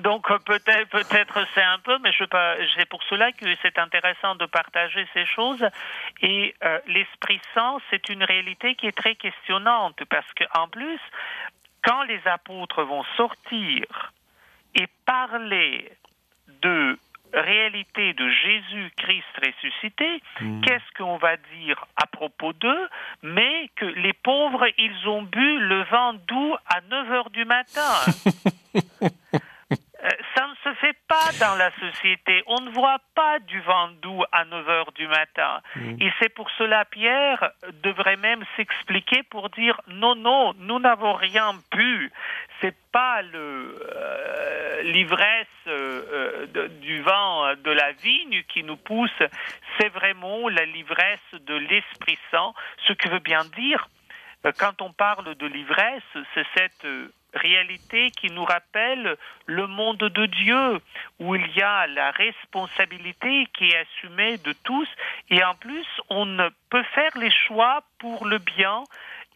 Donc 0.00 0.30
euh, 0.30 0.38
peut-être 0.38 0.90
peut-être 0.90 1.46
c'est 1.54 1.62
un 1.62 1.78
peu, 1.78 1.98
mais 1.98 2.12
je. 2.12 2.24
C'est 2.76 2.88
pour 2.88 3.02
cela 3.04 3.32
que 3.32 3.46
c'est 3.62 3.78
intéressant 3.78 4.34
de 4.34 4.46
partager 4.46 5.06
ces 5.14 5.26
choses. 5.26 5.64
Et 6.20 6.54
euh, 6.64 6.78
l'Esprit 6.86 7.40
Saint, 7.54 7.78
c'est 7.90 8.08
une 8.08 8.24
réalité 8.24 8.74
qui 8.74 8.86
est 8.86 8.96
très 8.96 9.14
questionnante 9.14 10.02
parce 10.10 10.30
que 10.34 10.44
en 10.58 10.68
plus, 10.68 11.00
quand 11.82 12.02
les 12.04 12.20
apôtres 12.26 12.82
vont 12.82 13.04
sortir 13.16 14.12
et 14.74 14.86
parler 15.04 15.92
de 16.62 16.98
réalité 17.32 18.12
de 18.14 18.28
Jésus-Christ 18.28 19.24
ressuscité, 19.44 20.22
hmm. 20.40 20.60
qu'est-ce 20.62 20.92
qu'on 20.96 21.16
va 21.16 21.36
dire 21.56 21.84
à 21.96 22.06
propos 22.06 22.52
d'eux? 22.52 22.88
Mais 23.22 23.70
que 23.76 23.86
les 23.86 24.12
pauvres, 24.12 24.66
ils 24.78 25.08
ont 25.08 25.22
bu 25.22 25.58
le 25.58 25.82
vent 25.84 26.14
doux 26.14 26.56
à 26.66 26.80
9 26.82 27.12
heures 27.12 27.30
du 27.30 27.44
matin. 27.44 27.92
Euh, 30.04 30.08
ça 30.36 30.46
ne 30.46 30.54
se 30.62 30.78
fait 30.80 30.96
pas 31.08 31.23
dans 31.40 31.54
la 31.56 31.70
société. 31.80 32.42
On 32.46 32.60
ne 32.60 32.70
voit 32.70 32.98
pas 33.14 33.38
du 33.40 33.60
vent 33.60 33.88
doux 34.02 34.22
à 34.32 34.44
9 34.44 34.68
heures 34.68 34.92
du 34.92 35.06
matin. 35.06 35.60
Hmm. 35.76 35.96
Et 36.00 36.12
c'est 36.20 36.28
pour 36.28 36.50
cela, 36.58 36.84
Pierre 36.84 37.52
devrait 37.82 38.16
même 38.16 38.44
s'expliquer 38.56 39.22
pour 39.24 39.50
dire 39.50 39.80
non, 39.88 40.14
non, 40.14 40.54
nous 40.58 40.78
n'avons 40.78 41.14
rien 41.14 41.52
bu. 41.72 42.12
C'est 42.60 42.76
pas 42.92 43.22
euh, 43.22 44.82
l'ivresse 44.82 45.46
euh, 45.66 46.46
du 46.80 47.02
vent 47.02 47.54
de 47.56 47.70
la 47.70 47.92
vigne 47.92 48.42
qui 48.48 48.62
nous 48.62 48.76
pousse, 48.76 49.10
c'est 49.78 49.88
vraiment 49.88 50.48
la 50.48 50.64
l'ivresse 50.64 51.18
de 51.32 51.54
l'Esprit 51.54 52.18
Saint, 52.30 52.52
ce 52.86 52.92
que 52.92 53.08
veut 53.08 53.18
bien 53.18 53.44
dire 53.56 53.88
quand 54.52 54.82
on 54.82 54.92
parle 54.92 55.34
de 55.36 55.46
l'ivresse, 55.46 56.02
c'est 56.34 56.46
cette 56.54 56.86
réalité 57.34 58.10
qui 58.10 58.30
nous 58.30 58.44
rappelle 58.44 59.16
le 59.46 59.66
monde 59.66 59.98
de 59.98 60.26
Dieu, 60.26 60.80
où 61.18 61.34
il 61.34 61.46
y 61.56 61.62
a 61.62 61.86
la 61.86 62.10
responsabilité 62.10 63.46
qui 63.56 63.70
est 63.70 63.76
assumée 63.76 64.38
de 64.38 64.52
tous, 64.64 64.88
et 65.30 65.42
en 65.44 65.54
plus, 65.54 65.86
on 66.10 66.50
peut 66.70 66.84
faire 66.94 67.16
les 67.16 67.30
choix 67.30 67.82
pour 67.98 68.26
le 68.26 68.38
bien, 68.38 68.84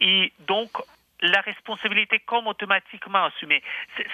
et 0.01 0.31
donc 0.47 0.69
la 1.21 1.41
responsabilité 1.41 2.19
comme 2.19 2.47
automatiquement 2.47 3.25
assumée. 3.25 3.61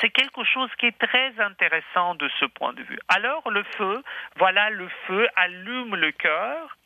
C'est 0.02 0.10
quelque 0.10 0.44
chose 0.44 0.70
qui 0.80 0.88
est 0.88 0.98
très 0.98 1.40
intéressant 1.40 2.16
de 2.16 2.30
ce 2.40 2.46
point 2.46 2.74
de 2.74 2.82
vue. 2.82 3.00
Alors 3.08 3.50
le 3.52 3.64
feu, 3.78 4.04
voilà, 4.38 4.70
le 4.70 4.90
feu 5.08 5.28
allume 5.36 5.96
le 5.96 6.12
cœur 6.12 6.78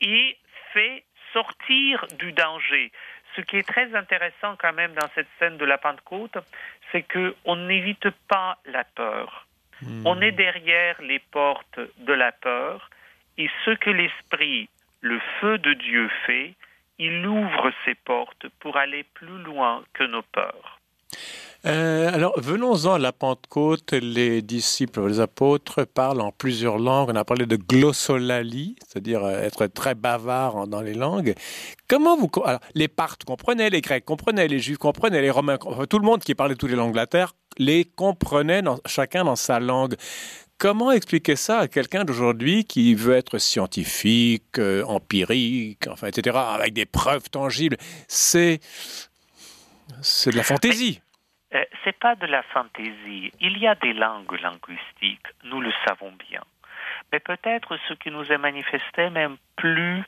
et 0.00 0.36
fait 0.72 1.04
sortir 1.32 2.06
du 2.18 2.32
danger 2.32 2.92
ce 3.36 3.40
qui 3.40 3.56
est 3.56 3.68
très 3.68 3.94
intéressant 3.94 4.56
quand 4.58 4.72
même 4.72 4.94
dans 4.94 5.08
cette 5.14 5.28
scène 5.38 5.56
de 5.56 5.64
la 5.64 5.78
Pentecôte, 5.78 6.38
c'est 6.92 7.02
qu'on 7.02 7.56
n'évite 7.56 8.10
pas 8.28 8.58
la 8.66 8.84
peur. 8.84 9.46
Hmm. 9.82 10.06
On 10.06 10.20
est 10.20 10.32
derrière 10.32 11.00
les 11.02 11.18
portes 11.18 11.80
de 11.98 12.12
la 12.12 12.32
peur 12.32 12.90
et 13.36 13.50
ce 13.64 13.72
que 13.72 13.90
l'Esprit, 13.90 14.68
le 15.00 15.20
feu 15.40 15.58
de 15.58 15.74
Dieu 15.74 16.08
fait, 16.26 16.54
il 16.98 17.26
ouvre 17.26 17.72
ses 17.84 17.94
portes 17.94 18.46
pour 18.60 18.76
aller 18.76 19.04
plus 19.14 19.42
loin 19.42 19.84
que 19.92 20.04
nos 20.04 20.22
peurs. 20.22 20.80
Euh, 21.66 22.10
alors, 22.12 22.38
venons-en 22.38 22.94
à 22.94 22.98
la 22.98 23.12
Pentecôte. 23.12 23.92
Les 23.92 24.42
disciples, 24.42 25.06
les 25.06 25.20
apôtres 25.20 25.84
parlent 25.84 26.20
en 26.20 26.30
plusieurs 26.30 26.78
langues. 26.78 27.10
On 27.10 27.16
a 27.16 27.24
parlé 27.24 27.46
de 27.46 27.56
glossolalie, 27.56 28.76
c'est-à-dire 28.86 29.24
euh, 29.24 29.42
être 29.42 29.66
très 29.66 29.94
bavard 29.94 30.66
dans 30.66 30.82
les 30.82 30.94
langues. 30.94 31.34
Comment 31.88 32.16
vous... 32.16 32.30
Alors, 32.44 32.60
les 32.74 32.88
Parthes 32.88 33.24
comprenaient, 33.24 33.70
les 33.70 33.80
Grecs 33.80 34.04
comprenaient, 34.04 34.48
les 34.48 34.58
Juifs 34.58 34.78
comprenaient, 34.78 35.22
les 35.22 35.30
Romains, 35.30 35.58
tout 35.88 35.98
le 35.98 36.04
monde 36.04 36.20
qui 36.20 36.34
parlait 36.34 36.54
toutes 36.54 36.70
les 36.70 36.76
langues 36.76 36.92
de 36.92 36.96
la 36.96 37.06
terre 37.06 37.32
les 37.58 37.84
comprenait 37.84 38.62
chacun 38.86 39.24
dans 39.24 39.36
sa 39.36 39.60
langue. 39.60 39.94
Comment 40.58 40.92
expliquer 40.92 41.36
ça 41.36 41.60
à 41.60 41.68
quelqu'un 41.68 42.04
d'aujourd'hui 42.04 42.64
qui 42.64 42.94
veut 42.94 43.14
être 43.14 43.38
scientifique, 43.38 44.58
euh, 44.58 44.84
empirique, 44.84 45.86
enfin, 45.88 46.08
etc., 46.08 46.36
avec 46.36 46.72
des 46.72 46.86
preuves 46.86 47.28
tangibles? 47.28 47.76
C'est 48.08 48.60
c'est 50.00 50.30
de 50.30 50.36
la 50.36 50.42
fantaisie. 50.42 51.00
Euh, 51.54 51.64
c'est 51.84 51.98
pas 51.98 52.14
de 52.14 52.26
la 52.26 52.42
fantaisie. 52.42 53.32
Il 53.40 53.58
y 53.58 53.66
a 53.66 53.74
des 53.74 53.92
langues 53.92 54.40
linguistiques, 54.40 55.26
nous 55.44 55.60
le 55.60 55.72
savons 55.86 56.12
bien. 56.28 56.42
Mais 57.12 57.20
peut-être 57.20 57.78
ce 57.88 57.94
qui 57.94 58.10
nous 58.10 58.30
est 58.32 58.38
manifesté 58.38 59.10
même 59.10 59.36
plus 59.56 60.02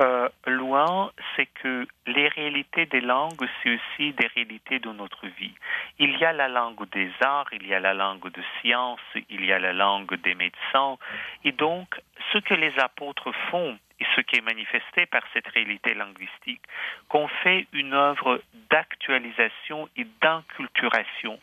euh, 0.00 0.28
loin, 0.46 1.12
c'est 1.36 1.46
que 1.46 1.86
les 2.06 2.28
réalités 2.28 2.86
des 2.86 3.00
langues, 3.00 3.48
c'est 3.62 3.76
aussi 3.76 4.12
des 4.12 4.26
réalités 4.26 4.80
de 4.80 4.90
notre 4.90 5.26
vie. 5.28 5.54
Il 5.98 6.18
y 6.18 6.24
a 6.24 6.32
la 6.32 6.48
langue 6.48 6.88
des 6.90 7.10
arts, 7.20 7.46
il 7.52 7.66
y 7.66 7.74
a 7.74 7.80
la 7.80 7.94
langue 7.94 8.30
de 8.30 8.42
science, 8.60 9.00
il 9.30 9.44
y 9.44 9.52
a 9.52 9.60
la 9.60 9.72
langue 9.72 10.14
des 10.22 10.34
médecins. 10.34 10.96
Et 11.44 11.52
donc, 11.52 12.00
ce 12.32 12.38
que 12.38 12.54
les 12.54 12.76
apôtres 12.78 13.32
font, 13.50 13.78
ce 14.14 14.20
qui 14.22 14.36
est 14.36 14.44
manifesté 14.44 15.06
par 15.06 15.22
cette 15.32 15.46
réalité 15.48 15.94
linguistique, 15.94 16.62
qu'on 17.08 17.28
fait 17.42 17.66
une 17.72 17.94
œuvre 17.94 18.42
d'actualisation 18.70 19.88
et 19.96 20.06
d'inculturation 20.22 21.38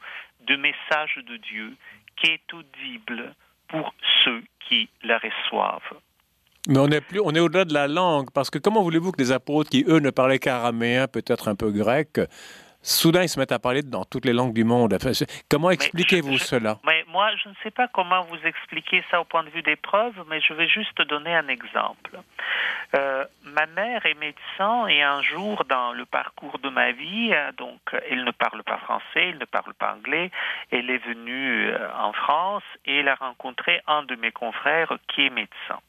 de 0.48 0.56
messages 0.56 1.20
de 1.28 1.38
Dieu 1.38 1.76
qui 2.18 2.32
est 2.32 2.54
audible 2.54 3.34
pour 3.68 3.94
ceux 4.24 4.44
qui 4.68 4.90
la 5.04 5.18
reçoivent. 5.18 6.00
Mais 6.68 6.78
on 6.78 6.88
est 6.88 7.02
plus, 7.02 7.20
on 7.24 7.34
est 7.34 7.40
au-delà 7.40 7.66
de 7.66 7.74
la 7.74 7.88
langue, 7.88 8.30
parce 8.32 8.50
que 8.50 8.60
comment 8.60 8.84
voulez-vous 8.84 9.12
que 9.12 9.22
les 9.22 9.32
apôtres 9.32 9.70
qui, 9.70 9.84
eux, 9.88 10.00
ne 10.00 10.12
parlaient 10.12 10.40
qu'araméen, 10.40 11.08
peut-être 11.08 11.48
un 11.48 11.56
peu 11.56 11.72
grec, 11.72 12.20
soudain 12.84 13.24
ils 13.24 13.30
se 13.30 13.40
mettent 13.40 13.52
à 13.52 13.60
parler 13.60 13.82
dans 13.82 14.06
toutes 14.06 14.26
les 14.26 14.34
langues 14.34 14.54
du 14.54 14.64
monde? 14.64 14.96
comment 15.50 15.72
expliquez-vous 15.72 16.38
cela? 16.38 16.80
Mais 16.86 17.01
moi, 17.12 17.36
je 17.36 17.50
ne 17.50 17.54
sais 17.62 17.72
pas 17.72 17.88
comment 17.88 18.22
vous 18.24 18.40
expliquer 18.46 19.04
ça 19.12 19.20
au 19.22 19.26
point 19.26 19.44
de 19.44 19.50
vue 19.50 19.62
des 19.62 19.76
preuves, 19.76 20.24
mais 20.28 20.40
je 20.42 20.54
vais 20.54 20.68
juste 20.68 21.02
donner 21.02 21.36
un 21.36 21.48
exemple. 21.48 22.20
Euh, 22.96 23.26
ma 23.44 23.66
mère 23.68 24.06
est 24.06 24.16
médecin 24.16 24.88
et 24.88 25.02
un 25.02 25.22
jour 25.22 25.64
dans 25.66 25.92
le 25.92 26.06
parcours 26.06 26.60
de 26.60 26.70
ma 26.70 26.92
vie, 26.92 27.34
euh, 27.34 27.52
donc 27.54 27.80
elle 28.10 28.24
ne 28.24 28.32
parle 28.32 28.64
pas 28.64 28.78
français, 28.78 29.30
elle 29.30 29.38
ne 29.38 29.46
parle 29.46 29.74
pas 29.74 29.94
anglais, 29.94 30.32
elle 30.72 30.90
est 30.90 31.06
venue 31.06 31.68
euh, 31.68 31.88
en 31.96 32.14
France 32.14 32.64
et 32.86 33.00
elle 33.00 33.08
a 33.08 33.16
rencontré 33.16 33.82
un 33.88 34.04
de 34.04 34.16
mes 34.16 34.32
confrères 34.32 34.98
qui 35.08 35.26
est 35.26 35.30
médecin. 35.30 35.80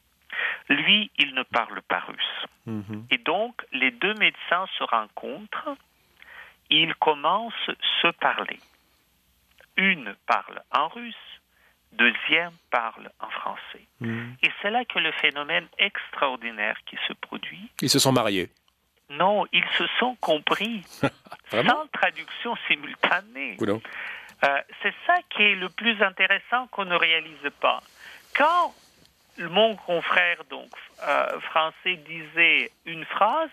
Lui, 0.69 1.11
il 1.17 1.33
ne 1.35 1.43
parle 1.43 1.81
pas 1.83 1.99
russe. 1.99 2.45
Mhm. 2.65 3.07
Et 3.11 3.17
donc, 3.17 3.65
les 3.71 3.91
deux 3.91 4.13
médecins 4.15 4.65
se 4.77 4.83
rencontrent, 4.83 5.75
ils 6.69 6.95
commencent 6.95 7.69
à 7.69 7.73
se 8.01 8.07
parler. 8.07 8.59
Une 9.77 10.15
parle 10.27 10.61
en 10.71 10.87
russe, 10.87 11.15
deuxième 11.91 12.51
parle 12.71 13.09
en 13.19 13.29
français. 13.29 13.85
Mhm. 13.99 14.35
Et 14.43 14.51
c'est 14.61 14.69
là 14.69 14.85
que 14.85 14.99
le 14.99 15.11
phénomène 15.13 15.67
extraordinaire 15.77 16.77
qui 16.85 16.97
se 17.07 17.13
produit. 17.13 17.69
Ils 17.81 17.89
se 17.89 17.99
sont 17.99 18.11
mariés. 18.11 18.49
Non, 19.09 19.45
ils 19.51 19.67
se 19.77 19.85
sont 19.99 20.15
compris 20.15 20.83
sans 21.51 21.87
traduction 21.91 22.55
simultanée. 22.67 23.57
Euh, 23.61 24.61
c'est 24.81 24.93
ça 25.05 25.15
qui 25.29 25.43
est 25.43 25.55
le 25.55 25.69
plus 25.69 26.01
intéressant 26.01 26.67
qu'on 26.67 26.85
ne 26.85 26.95
réalise 26.95 27.49
pas. 27.59 27.81
Quand 28.35 28.73
mon 29.37 29.75
confrère 29.75 30.43
donc 30.49 30.69
euh, 31.07 31.39
français 31.41 31.95
disait 32.07 32.71
une 32.85 33.05
phrase, 33.05 33.49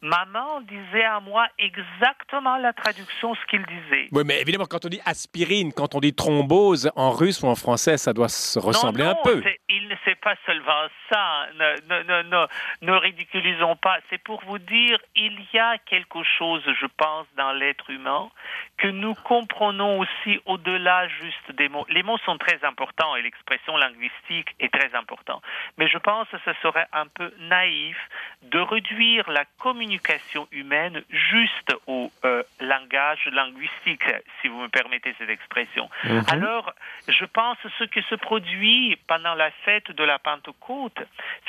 maman 0.00 0.60
disait 0.62 1.04
à 1.04 1.20
moi 1.20 1.46
exactement 1.58 2.56
la 2.58 2.72
traduction, 2.72 3.34
ce 3.34 3.40
qu'il 3.50 3.64
disait. 3.66 4.08
Oui, 4.12 4.22
mais 4.24 4.40
évidemment, 4.40 4.66
quand 4.66 4.84
on 4.84 4.88
dit 4.88 5.00
aspirine, 5.04 5.72
quand 5.72 5.94
on 5.94 6.00
dit 6.00 6.14
thrombose, 6.14 6.90
en 6.96 7.10
russe 7.10 7.42
ou 7.42 7.46
en 7.46 7.54
français, 7.54 7.96
ça 7.96 8.12
doit 8.12 8.28
se 8.28 8.58
ressembler 8.58 9.04
un 9.04 9.16
peu. 9.24 9.42
Il 9.78 9.88
ne 9.88 9.94
sait 10.04 10.16
pas 10.16 10.34
seulement 10.44 10.86
ça. 11.08 11.46
Ne, 11.54 12.02
ne, 12.02 12.22
ne, 12.22 12.46
ne 12.82 12.92
ridiculisons 12.92 13.76
pas. 13.76 13.98
C'est 14.10 14.22
pour 14.22 14.42
vous 14.44 14.58
dire, 14.58 14.98
il 15.14 15.38
y 15.52 15.58
a 15.58 15.78
quelque 15.78 16.22
chose, 16.24 16.62
je 16.80 16.86
pense, 16.86 17.26
dans 17.36 17.52
l'être 17.52 17.90
humain 17.90 18.28
que 18.78 18.88
nous 18.88 19.14
comprenons 19.14 19.98
aussi 19.98 20.40
au-delà 20.46 21.08
juste 21.08 21.52
des 21.56 21.68
mots. 21.68 21.86
Les 21.88 22.02
mots 22.02 22.18
sont 22.18 22.38
très 22.38 22.64
importants 22.64 23.16
et 23.16 23.22
l'expression 23.22 23.76
linguistique 23.76 24.54
est 24.60 24.72
très 24.72 24.94
importante. 24.94 25.42
Mais 25.76 25.88
je 25.88 25.98
pense 25.98 26.28
que 26.28 26.38
ce 26.44 26.52
serait 26.62 26.86
un 26.92 27.06
peu 27.06 27.32
naïf 27.40 27.96
de 28.42 28.58
réduire 28.58 29.30
la 29.30 29.44
communication 29.58 30.46
humaine 30.52 31.02
juste 31.10 31.74
au 31.86 32.10
euh, 32.24 32.42
langage 32.60 33.26
linguistique, 33.32 34.04
si 34.40 34.48
vous 34.48 34.60
me 34.60 34.68
permettez 34.68 35.14
cette 35.18 35.30
expression. 35.30 35.90
Mhm. 36.04 36.22
Alors, 36.30 36.72
je 37.08 37.24
pense 37.24 37.58
que 37.58 37.68
ce 37.78 37.84
qui 37.84 38.02
se 38.02 38.14
produit 38.14 38.96
pendant 39.08 39.34
la 39.34 39.50
fête 39.68 39.94
de 39.94 40.04
la 40.04 40.18
Pentecôte, 40.18 40.98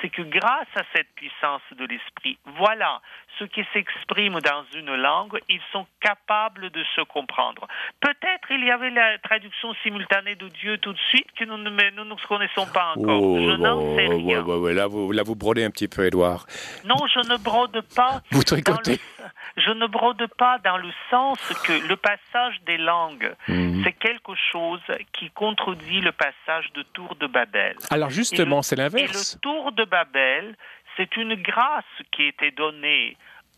c'est 0.01 0.09
que 0.09 0.21
grâce 0.23 0.67
à 0.75 0.81
cette 0.93 1.07
puissance 1.15 1.61
de 1.71 1.85
l'esprit, 1.85 2.37
voilà, 2.57 3.01
ceux 3.37 3.47
qui 3.47 3.63
s'expriment 3.71 4.41
dans 4.41 4.65
une 4.75 4.93
langue, 4.95 5.39
ils 5.47 5.61
sont 5.71 5.85
capables 6.01 6.69
de 6.69 6.83
se 6.95 7.01
comprendre. 7.01 7.65
Peut-être 8.01 8.51
il 8.51 8.65
y 8.65 8.71
avait 8.71 8.89
la 8.89 9.17
traduction 9.19 9.73
simultanée 9.83 10.35
de 10.35 10.49
Dieu 10.49 10.77
tout 10.79 10.91
de 10.91 10.99
suite 11.09 11.27
que 11.37 11.45
nous 11.45 11.57
ne 11.57 11.69
nous, 11.69 12.03
nous 12.03 12.15
connaissons 12.27 12.65
pas 12.65 12.93
encore. 12.95 13.21
Oh, 13.21 13.37
je 13.39 13.55
n'en 13.55 13.95
sais 13.95 14.07
rien. 14.07 14.43
là, 14.73 14.87
vous, 14.87 15.11
là, 15.13 15.23
vous 15.23 15.35
brodez 15.35 15.63
un 15.63 15.71
petit 15.71 15.87
peu, 15.87 16.05
Edouard. 16.05 16.45
Non, 16.83 16.97
je 17.07 17.19
ne 17.31 17.37
brode 17.37 17.81
pas. 17.95 18.21
Vous 18.31 18.43
tricotez. 18.43 18.99
Je 19.57 19.71
ne 19.71 19.87
brode 19.87 20.27
pas 20.37 20.57
dans 20.59 20.77
le 20.77 20.91
sens 21.09 21.39
que 21.65 21.87
le 21.87 21.95
passage 21.95 22.61
des 22.65 22.77
langues, 22.77 23.33
mhm. 23.47 23.83
c'est 23.83 23.93
quelque 23.93 24.33
chose 24.51 24.81
qui 25.13 25.29
contredit 25.31 26.01
le 26.01 26.11
passage 26.11 26.71
de 26.73 26.83
Tour 26.93 27.15
de 27.15 27.27
Babel. 27.27 27.75
Alors 27.91 28.09
justement, 28.09 28.61
c'est 28.61 28.75
l'inverse. 28.75 29.33
Et 29.33 29.35
le 29.35 29.41
Tour 29.41 29.71
de 29.71 29.83
Babel, 29.85 30.55
c'est 30.97 31.15
une 31.17 31.35
grâce 31.35 31.85
qui 32.11 32.23
était 32.23 32.51
donnée 32.51 33.17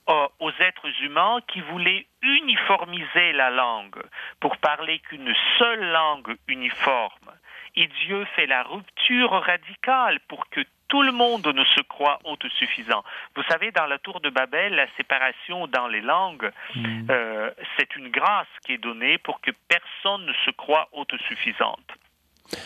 euh, 0.10 0.28
aux 0.40 0.51
êtres 0.51 0.90
humains 1.04 1.40
qui 1.48 1.62
voulaient 1.62 2.06
uniformiser 2.22 3.34
la 3.34 3.50
langue 3.50 4.01
pour 4.40 4.58
parler 4.58 5.00
qu'une 5.00 5.34
seule 5.58 5.92
langue 5.92 6.36
uniforme. 6.48 7.32
Et 7.75 7.88
Dieu 8.06 8.25
fait 8.36 8.48
la 8.48 8.63
rupture 8.63 9.32
radicale 9.32 10.20
pour 10.28 10.50
que 10.50 10.62
tout 10.88 11.04
le 11.04 11.13
monde 11.13 11.48
ne 11.48 11.63
se 11.63 11.82
croit 11.82 12.20
autosuffisant. 12.25 13.04
Vous 13.36 13.44
savez, 13.44 13.72
dans 13.72 13.86
la 13.86 13.98
tour 13.98 14.20
de 14.20 14.30
Babel, 14.30 14.75
la 14.75 14.88
séparation 14.98 15.68
dans 15.68 15.88
les 15.88 16.01
langues, 16.01 16.51
mm. 16.75 17.08
euh, 17.10 17.50
c'est 17.78 17.96
une 17.96 18.10
grâce 18.10 18.48
qui 18.66 18.74
est 18.74 18.78
donnée 18.78 19.18
pour 19.18 19.40
que 19.40 19.51
personne 19.70 20.25
ne 20.25 20.34
se 20.46 20.51
croit 20.51 20.90
autosuffisante. 20.92 21.88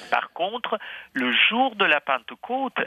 Par 0.09 0.31
contre, 0.33 0.79
le 1.13 1.31
jour 1.31 1.75
de 1.75 1.85
la 1.85 2.01
Pentecôte, 2.01 2.79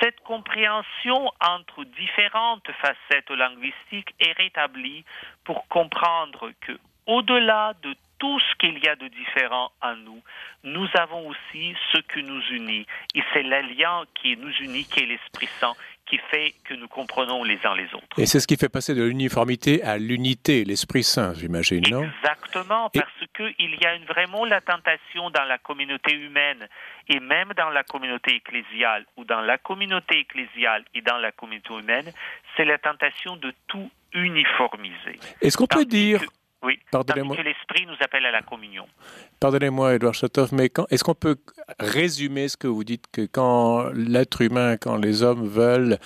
cette 0.00 0.20
compréhension 0.20 1.30
entre 1.40 1.84
différentes 1.84 2.70
facettes 2.80 3.30
linguistiques 3.30 4.14
est 4.20 4.32
rétablie 4.32 5.04
pour 5.44 5.68
comprendre 5.68 6.50
que, 6.62 6.72
au-delà 7.06 7.74
de 7.82 7.94
tout 8.18 8.40
ce 8.40 8.54
qu'il 8.56 8.78
y 8.82 8.88
a 8.88 8.96
de 8.96 9.08
différent 9.08 9.70
en 9.80 9.96
nous, 9.96 10.22
nous 10.64 10.88
avons 10.94 11.28
aussi 11.28 11.74
ce 11.92 11.98
qui 12.12 12.22
nous 12.22 12.42
unit. 12.50 12.86
Et 13.14 13.22
c'est 13.32 13.42
l'alliance 13.42 14.06
qui 14.20 14.36
nous 14.36 14.52
unit, 14.60 14.84
qui 14.84 15.00
est 15.00 15.06
l'Esprit 15.06 15.48
Saint, 15.60 15.74
qui 16.06 16.18
fait 16.30 16.54
que 16.64 16.74
nous 16.74 16.88
comprenons 16.88 17.44
les 17.44 17.58
uns 17.64 17.76
les 17.76 17.92
autres. 17.94 18.18
Et 18.18 18.26
c'est 18.26 18.40
ce 18.40 18.46
qui 18.46 18.56
fait 18.56 18.68
passer 18.68 18.94
de 18.94 19.04
l'uniformité 19.04 19.82
à 19.82 19.98
l'unité, 19.98 20.64
l'Esprit 20.64 21.04
Saint, 21.04 21.34
j'imagine, 21.34 21.84
non? 21.90 22.02
Exactement, 22.02 22.90
parce 22.90 23.12
qu'il 23.36 23.76
y 23.80 23.86
a 23.86 23.94
une, 23.94 24.04
vraiment 24.04 24.44
la 24.44 24.60
tentation 24.60 25.30
dans 25.30 25.44
la 25.44 25.58
communauté 25.58 26.14
humaine 26.14 26.66
et 27.08 27.20
même 27.20 27.52
dans 27.56 27.70
la 27.70 27.84
communauté 27.84 28.36
ecclésiale 28.36 29.04
ou 29.16 29.24
dans 29.24 29.42
la 29.42 29.58
communauté 29.58 30.20
ecclésiale 30.20 30.84
et 30.94 31.02
dans 31.02 31.18
la 31.18 31.30
communauté 31.30 31.74
humaine, 31.74 32.10
c'est 32.56 32.64
la 32.64 32.78
tentation 32.78 33.36
de 33.36 33.52
tout 33.66 33.90
uniformiser. 34.14 35.20
Est-ce 35.40 35.56
qu'on 35.56 35.66
peut 35.66 35.84
dire... 35.84 36.22
Oui, 36.62 36.78
Pardonnez-moi. 36.90 37.36
que 37.36 37.42
l'Esprit 37.42 37.86
nous 37.86 37.96
appelle 38.00 38.26
à 38.26 38.32
la 38.32 38.42
communion. 38.42 38.86
Pardonnez-moi, 39.40 39.94
Edouard 39.94 40.14
Chatov, 40.14 40.52
mais 40.52 40.70
est-ce 40.90 41.04
qu'on 41.04 41.14
peut 41.14 41.36
résumer 41.78 42.48
ce 42.48 42.56
que 42.56 42.66
vous 42.66 42.82
dites 42.82 43.04
que 43.12 43.26
quand 43.26 43.90
l'être 43.94 44.42
humain, 44.42 44.76
quand 44.76 44.96
les 44.96 45.22
hommes 45.22 45.46
veulent 45.46 45.98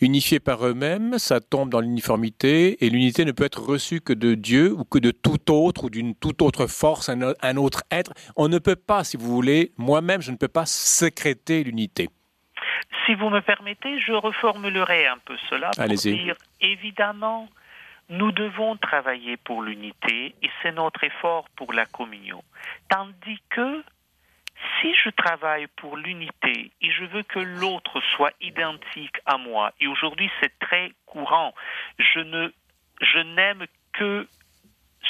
unifier 0.00 0.40
par 0.40 0.66
eux-mêmes, 0.66 1.18
ça 1.18 1.40
tombe 1.40 1.70
dans 1.70 1.80
l'uniformité 1.80 2.84
et 2.84 2.90
l'unité 2.90 3.24
ne 3.24 3.32
peut 3.32 3.44
être 3.44 3.62
reçue 3.62 4.00
que 4.00 4.12
de 4.12 4.34
Dieu 4.34 4.72
ou 4.72 4.84
que 4.84 4.98
de 4.98 5.10
tout 5.10 5.52
autre 5.52 5.84
ou 5.84 5.90
d'une 5.90 6.14
toute 6.14 6.42
autre 6.42 6.66
force, 6.66 7.08
un, 7.08 7.56
autre 7.56 7.82
être? 7.90 8.12
On 8.36 8.48
ne 8.48 8.58
peut 8.58 8.76
pas, 8.76 9.04
si 9.04 9.16
vous 9.16 9.32
voulez, 9.32 9.72
moi-même, 9.78 10.20
je 10.20 10.30
ne 10.30 10.36
peux 10.36 10.48
pas 10.48 10.66
sécréter 10.66 11.64
l'unité. 11.64 12.08
Si 13.06 13.14
vous 13.14 13.30
me 13.30 13.40
permettez, 13.40 13.98
je 14.00 14.12
reformulerai 14.12 15.06
un 15.06 15.18
peu 15.24 15.36
cela 15.50 15.70
pour 15.76 15.86
dire 15.86 16.36
évidemment 16.60 17.48
nous 18.08 18.32
devons 18.32 18.76
travailler 18.76 19.36
pour 19.36 19.62
l'unité 19.62 20.34
et 20.42 20.50
c'est 20.62 20.72
notre 20.72 21.02
effort 21.04 21.48
pour 21.56 21.72
la 21.72 21.86
communion. 21.86 22.42
Tandis 22.88 23.40
que 23.50 23.82
si 24.80 24.94
je 24.94 25.10
travaille 25.10 25.66
pour 25.76 25.96
l'unité 25.96 26.70
et 26.80 26.90
je 26.90 27.04
veux 27.04 27.22
que 27.22 27.38
l'autre 27.38 28.00
soit 28.14 28.32
identique 28.40 29.16
à 29.26 29.38
moi, 29.38 29.72
et 29.80 29.86
aujourd'hui 29.86 30.30
c'est 30.40 30.56
très 30.58 30.92
courant, 31.06 31.54
je 31.98 32.20
ne 32.20 32.52
je 33.00 33.18
n'aime 33.18 33.66
que 33.92 34.28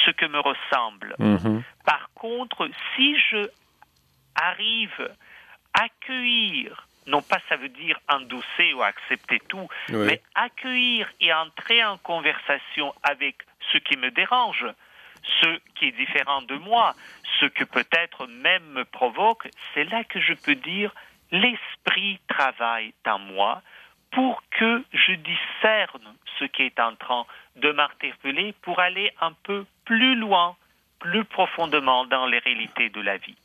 ce 0.05 0.11
que 0.11 0.25
me 0.25 0.39
ressemble. 0.39 1.15
Mm-hmm. 1.19 1.61
Par 1.85 2.09
contre, 2.15 2.69
si 2.95 3.15
je 3.29 3.47
arrive 4.35 5.11
à 5.73 5.83
accueillir 5.83 6.87
non 7.07 7.21
pas 7.21 7.39
ça 7.49 7.55
veut 7.57 7.69
dire 7.69 7.99
endosser 8.09 8.73
ou 8.73 8.83
accepter 8.83 9.39
tout, 9.47 9.67
mais 9.89 10.21
accueillir 10.35 11.09
et 11.19 11.33
entrer 11.33 11.83
en 11.83 11.97
conversation 11.97 12.93
avec 13.03 13.35
ce 13.71 13.77
qui 13.77 13.97
me 13.97 14.11
dérange, 14.11 14.65
ce 15.41 15.59
qui 15.75 15.87
est 15.87 15.91
différent 15.91 16.41
de 16.41 16.55
moi, 16.55 16.93
ce 17.39 17.45
que 17.45 17.63
peut-être 17.63 18.27
même 18.27 18.65
me 18.71 18.85
provoque, 18.85 19.47
c'est 19.73 19.85
là 19.85 20.03
que 20.03 20.19
je 20.19 20.33
peux 20.33 20.55
dire 20.55 20.93
l'esprit 21.31 22.19
travaille 22.27 22.93
dans 23.03 23.19
moi 23.19 23.61
pour 24.11 24.43
que 24.51 24.83
je 24.93 25.13
discerne 25.13 26.15
ce 26.39 26.45
qui 26.45 26.63
est 26.63 26.79
en 26.79 26.95
train 26.95 27.25
de 27.55 27.71
m'interpeller 27.71 28.53
pour 28.61 28.79
aller 28.79 29.11
un 29.21 29.33
peu 29.43 29.65
plus 29.85 30.15
loin, 30.15 30.55
plus 30.99 31.25
profondément 31.25 32.05
dans 32.05 32.27
les 32.27 32.39
réalités 32.39 32.89
de 32.89 33.01
la 33.01 33.17
vie. 33.17 33.35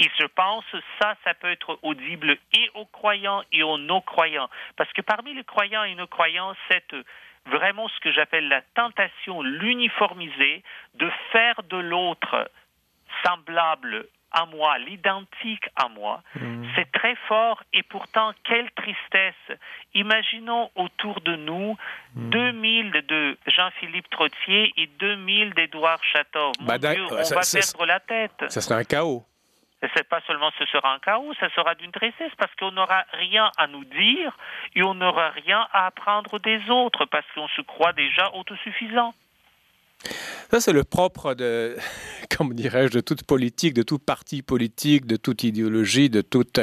Et 0.00 0.10
je 0.18 0.24
pense 0.24 0.64
ça, 1.00 1.14
ça 1.24 1.34
peut 1.34 1.50
être 1.50 1.78
audible 1.82 2.38
et 2.54 2.70
aux 2.74 2.86
croyants 2.86 3.42
et 3.52 3.62
aux 3.62 3.76
non-croyants. 3.76 4.48
Parce 4.76 4.90
que 4.92 5.02
parmi 5.02 5.34
les 5.34 5.44
croyants 5.44 5.84
et 5.84 5.94
non-croyants, 5.94 6.54
c'est 6.70 6.86
vraiment 7.46 7.86
ce 7.88 8.00
que 8.00 8.10
j'appelle 8.10 8.48
la 8.48 8.62
tentation, 8.74 9.42
l'uniformiser, 9.42 10.62
de 10.94 11.10
faire 11.32 11.62
de 11.64 11.76
l'autre 11.76 12.50
semblable 13.24 14.06
à 14.32 14.46
moi, 14.46 14.78
l'identique 14.78 15.68
à 15.76 15.88
moi. 15.88 16.22
Mmh. 16.36 16.64
C'est 16.76 16.90
très 16.92 17.16
fort 17.28 17.62
et 17.72 17.82
pourtant, 17.82 18.32
quelle 18.44 18.70
tristesse. 18.72 19.58
Imaginons 19.94 20.70
autour 20.76 21.20
de 21.20 21.36
nous 21.36 21.76
2000 22.14 22.86
mmh. 22.86 22.90
de 23.02 23.38
Jean-Philippe 23.48 24.08
Trottier 24.08 24.72
et 24.76 24.86
2000 24.86 25.52
d'Édouard 25.54 26.02
Château. 26.04 26.52
Mon 26.60 26.66
bah, 26.66 26.78
Dieu, 26.78 27.04
on 27.10 27.16
va 27.16 27.22
perdre 27.22 27.86
la 27.86 28.00
tête. 28.00 28.44
Ça 28.48 28.60
serait 28.60 28.76
un 28.76 28.84
chaos. 28.84 29.24
Et 29.82 29.86
c'est 29.96 30.08
pas 30.08 30.20
seulement 30.26 30.50
ce 30.58 30.66
sera 30.66 30.92
un 30.92 30.98
chaos, 30.98 31.32
ça 31.40 31.48
sera 31.54 31.74
d'une 31.74 31.90
tristesse 31.90 32.32
parce 32.36 32.54
qu'on 32.56 32.72
n'aura 32.72 33.04
rien 33.12 33.50
à 33.56 33.66
nous 33.66 33.84
dire 33.84 34.36
et 34.74 34.82
on 34.82 34.94
n'aura 34.94 35.30
rien 35.30 35.66
à 35.72 35.86
apprendre 35.86 36.38
des 36.38 36.60
autres 36.68 37.06
parce 37.06 37.24
qu'on 37.34 37.48
se 37.48 37.62
croit 37.62 37.94
déjà 37.94 38.30
autosuffisant. 38.34 39.14
Ça, 40.50 40.60
c'est 40.60 40.72
le 40.72 40.84
propre 40.84 41.34
de, 41.34 41.76
comme 42.36 42.54
dirais-je, 42.54 42.92
de 42.92 43.00
toute 43.00 43.24
politique, 43.24 43.74
de 43.74 43.82
tout 43.82 43.98
parti 43.98 44.42
politique, 44.42 45.06
de 45.06 45.16
toute 45.16 45.44
idéologie, 45.44 46.10
de 46.10 46.20
toute. 46.20 46.60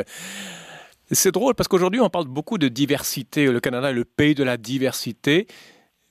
C'est 1.09 1.31
drôle 1.31 1.55
parce 1.55 1.67
qu'aujourd'hui, 1.67 2.01
on 2.01 2.09
parle 2.09 2.27
beaucoup 2.27 2.57
de 2.57 2.67
diversité. 2.67 3.45
Le 3.47 3.59
Canada 3.59 3.89
est 3.89 3.93
le 3.93 4.05
pays 4.05 4.35
de 4.35 4.43
la 4.43 4.57
diversité. 4.57 5.47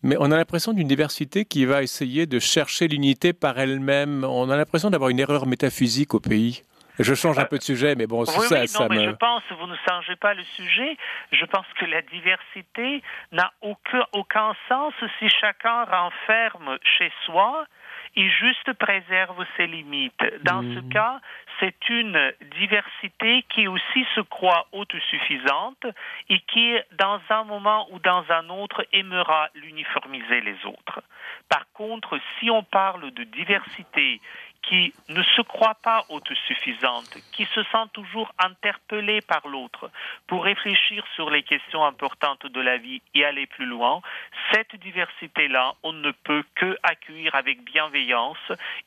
Mais 0.03 0.17
on 0.19 0.31
a 0.31 0.37
l'impression 0.37 0.73
d'une 0.73 0.89
diversité 0.89 1.45
qui 1.45 1.65
va 1.65 1.83
essayer 1.83 2.27
de 2.27 2.39
chercher 2.39 2.87
l'unité 2.89 3.33
par 3.33 3.59
elle-même. 3.59 4.25
On 4.25 4.51
a 4.51 4.57
l'impression 4.57 4.91
d'avoir 4.91 5.11
une 5.11 5.19
erreur 5.19 5.47
métaphysique 5.47 6.15
au 6.15 6.21
pays. 6.21 6.63
Je 6.99 7.15
change 7.15 7.39
un 7.39 7.45
peu 7.45 7.59
de 7.59 7.63
sujet, 7.63 7.95
mais 7.95 8.07
bon, 8.07 8.21
oui, 8.21 8.27
ça, 8.27 8.61
oui, 8.61 8.67
non, 8.79 8.87
mais 8.89 9.05
je 9.05 9.11
pense, 9.11 9.43
vous 9.59 9.67
ne 9.67 9.77
changez 9.89 10.17
pas 10.17 10.35
le 10.35 10.43
sujet. 10.43 10.97
Je 11.33 11.45
pense 11.45 11.67
que 11.79 11.85
la 11.85 12.03
diversité 12.03 13.03
n'a 13.33 13.53
aucun, 13.61 14.05
aucun 14.13 14.55
sens 14.69 14.95
si 15.19 15.29
chacun 15.29 15.85
renferme 15.85 16.79
chez 16.99 17.13
soi 17.25 17.67
et 18.17 18.31
juste 18.31 18.73
préserve 18.75 19.45
ses 19.57 19.67
limites. 19.67 20.25
Dans 20.43 20.63
ce 20.63 20.81
mmh. 20.81 20.89
cas, 20.89 21.21
c'est 21.61 21.89
une 21.89 22.33
diversité 22.59 23.45
qui 23.51 23.69
aussi 23.69 24.07
se 24.15 24.21
croit 24.21 24.67
autosuffisante 24.73 25.87
et 26.31 26.41
qui, 26.41 26.77
dans 26.99 27.21
un 27.29 27.45
moment 27.45 27.87
ou 27.93 27.99
dans 27.99 28.25
un 28.31 28.49
autre, 28.49 28.87
aimera 28.93 29.49
l'uniformiser 29.55 30.41
les 30.41 30.57
autres. 30.65 31.03
Par 31.49 31.67
contre, 31.75 32.19
si 32.39 32.51
on 32.51 32.63
parle 32.63 33.11
de 33.13 33.25
diversité 33.25 34.21
qui 34.69 34.93
ne 35.09 35.23
se 35.23 35.43
croit 35.43 35.77
pas 35.83 36.05
autosuffisante, 36.09 37.17
qui 37.33 37.47
se 37.55 37.63
sent 37.65 37.89
toujours 37.93 38.33
interpellée 38.39 39.21
par 39.21 39.47
l'autre 39.47 39.91
pour 40.27 40.45
réfléchir 40.45 41.05
sur 41.15 41.31
les 41.31 41.43
questions 41.43 41.85
importantes 41.85 42.47
de 42.47 42.61
la 42.61 42.77
vie 42.77 43.01
et 43.15 43.25
aller 43.25 43.47
plus 43.47 43.67
loin, 43.67 44.03
cette 44.53 44.75
diversité-là, 44.81 45.75
on 45.83 45.93
ne 45.93 46.11
peut 46.11 46.45
que 46.55 46.77
accueillir 46.83 47.35
avec 47.35 47.65
bienveillance 47.65 48.37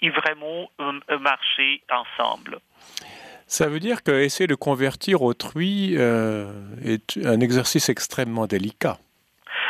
et 0.02 0.10
vraiment 0.10 0.70
euh, 0.82 1.00
marcher 1.20 1.82
ensemble. 1.90 2.60
Ça 3.48 3.68
veut 3.68 3.80
dire 3.80 4.04
que 4.04 4.12
essayer 4.12 4.48
de 4.48 4.56
convertir 4.56 5.24
autrui 5.24 5.96
euh, 5.98 6.52
est 6.86 7.18
un 7.26 7.40
exercice 7.40 7.90
extrêmement 7.90 8.46
délicat. 8.46 9.00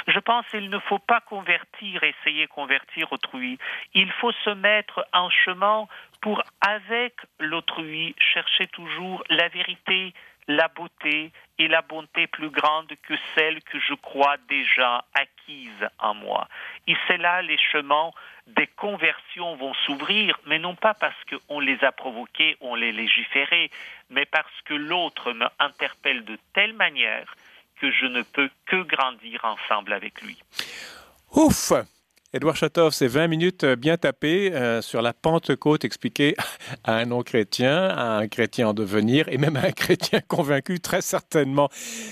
Je 0.09 0.19
pense 0.19 0.47
qu'il 0.47 0.71
ne 0.71 0.79
faut 0.79 0.97
pas 0.97 1.21
convertir, 1.21 2.03
essayer 2.03 2.47
de 2.47 2.51
convertir 2.51 3.11
autrui. 3.13 3.59
Il 3.93 4.11
faut 4.13 4.31
se 4.43 4.49
mettre 4.49 5.05
en 5.13 5.29
chemin 5.29 5.87
pour, 6.21 6.41
avec 6.61 7.13
l'autrui, 7.39 8.15
chercher 8.17 8.65
toujours 8.67 9.23
la 9.29 9.49
vérité, 9.49 10.15
la 10.47 10.67
beauté 10.67 11.31
et 11.59 11.67
la 11.67 11.83
bonté 11.83 12.25
plus 12.25 12.49
grande 12.49 12.91
que 13.03 13.13
celle 13.35 13.61
que 13.61 13.79
je 13.79 13.93
crois 13.93 14.37
déjà 14.49 15.05
acquise 15.13 15.87
en 15.99 16.15
moi. 16.15 16.47
Et 16.87 16.95
c'est 17.07 17.17
là 17.17 17.43
les 17.43 17.59
chemins 17.59 18.09
des 18.47 18.65
conversions 18.65 19.55
vont 19.57 19.75
s'ouvrir, 19.85 20.39
mais 20.47 20.57
non 20.57 20.73
pas 20.73 20.95
parce 20.95 21.23
qu'on 21.25 21.59
les 21.59 21.83
a 21.83 21.91
provoqués, 21.91 22.57
on 22.61 22.73
les 22.73 22.91
légiférés, 22.91 23.69
mais 24.09 24.25
parce 24.25 24.61
que 24.65 24.73
l'autre 24.73 25.33
me 25.33 25.45
interpelle 25.59 26.25
de 26.25 26.39
telle 26.53 26.73
manière 26.73 27.35
que 27.79 27.91
je 27.91 28.05
ne 28.05 28.21
peux 28.21 28.49
que 28.65 28.83
grandir 28.83 29.43
ensemble 29.43 29.93
avec 29.93 30.21
lui. 30.21 30.37
Ouf 31.33 31.73
Edouard 32.31 32.55
Chatov, 32.55 32.93
c'est 32.93 33.07
20 33.07 33.27
minutes 33.27 33.65
bien 33.65 33.97
tapées 33.97 34.53
euh, 34.53 34.83
sur 34.83 35.01
la 35.01 35.13
Pentecôte 35.13 35.83
expliquée 35.83 36.35
à 36.83 36.97
un 36.97 37.05
non-chrétien, 37.05 37.87
à 37.87 38.17
un 38.17 38.27
chrétien 38.27 38.67
en 38.67 38.73
devenir 38.75 39.27
et 39.29 39.39
même 39.39 39.55
à 39.55 39.61
un 39.61 39.71
chrétien 39.71 40.19
convaincu, 40.27 40.79
très 40.79 41.01
certainement. 41.01 41.69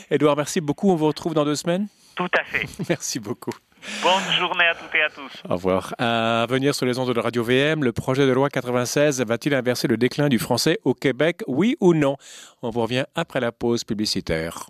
Edouard, 0.09 0.35
merci 0.35 0.59
beaucoup. 0.59 0.89
On 0.89 0.95
vous 0.95 1.05
retrouve 1.05 1.35
dans 1.35 1.45
deux 1.45 1.55
semaines? 1.55 1.87
Tout 2.15 2.29
à 2.35 2.43
fait. 2.43 2.65
merci 2.89 3.19
beaucoup. 3.19 3.53
Bonne 4.01 4.33
journée 4.39 4.65
à 4.65 4.73
toutes 4.73 4.95
et 4.95 5.03
à 5.03 5.09
tous. 5.11 5.31
Au 5.47 5.53
revoir. 5.53 5.93
À 5.99 6.47
venir 6.49 6.73
sur 6.73 6.87
les 6.87 6.97
ondes 6.97 7.13
de 7.13 7.19
Radio 7.19 7.43
VM, 7.43 7.83
le 7.83 7.91
projet 7.91 8.25
de 8.25 8.31
loi 8.31 8.49
96 8.49 9.23
va-t-il 9.23 9.53
inverser 9.53 9.87
le 9.87 9.97
déclin 9.97 10.29
du 10.29 10.39
français 10.39 10.79
au 10.83 10.95
Québec, 10.95 11.43
oui 11.45 11.77
ou 11.79 11.93
non? 11.93 12.17
On 12.63 12.71
vous 12.71 12.81
revient 12.81 13.05
après 13.13 13.39
la 13.39 13.51
pause 13.51 13.83
publicitaire. 13.83 14.65